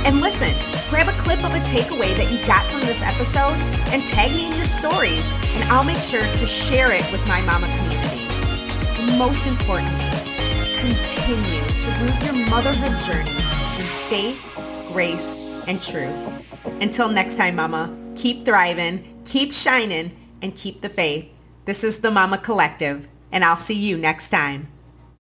And 0.06 0.22
listen, 0.22 0.48
grab 0.88 1.06
a 1.06 1.12
clip 1.20 1.44
of 1.44 1.54
a 1.54 1.58
takeaway 1.58 2.16
that 2.16 2.32
you 2.32 2.42
got 2.46 2.64
from 2.66 2.80
this 2.80 3.02
episode 3.02 3.54
and 3.92 4.02
tag 4.06 4.32
me 4.32 4.46
in 4.46 4.52
your 4.52 4.64
stories, 4.64 5.30
and 5.54 5.64
I'll 5.64 5.84
make 5.84 6.00
sure 6.00 6.22
to 6.22 6.46
share 6.46 6.90
it 6.92 7.04
with 7.12 7.20
my 7.28 7.42
mama 7.42 7.66
community. 7.76 8.24
And 9.02 9.18
most 9.18 9.46
importantly, 9.46 10.08
continue 10.78 11.60
to 11.60 11.90
root 12.00 12.24
your 12.24 12.46
motherhood 12.48 12.98
journey 13.00 13.30
in 13.30 13.86
faith, 14.08 14.88
grace, 14.94 15.36
and 15.68 15.80
truth. 15.80 16.16
Until 16.80 17.10
next 17.10 17.36
time, 17.36 17.56
Mama, 17.56 17.94
keep 18.16 18.46
thriving, 18.46 19.22
keep 19.26 19.52
shining, 19.52 20.16
and 20.40 20.56
keep 20.56 20.80
the 20.80 20.88
faith. 20.88 21.28
This 21.66 21.84
is 21.84 21.98
the 21.98 22.10
Mama 22.10 22.38
Collective, 22.38 23.08
and 23.30 23.44
I'll 23.44 23.58
see 23.58 23.78
you 23.78 23.98
next 23.98 24.30
time. 24.30 24.68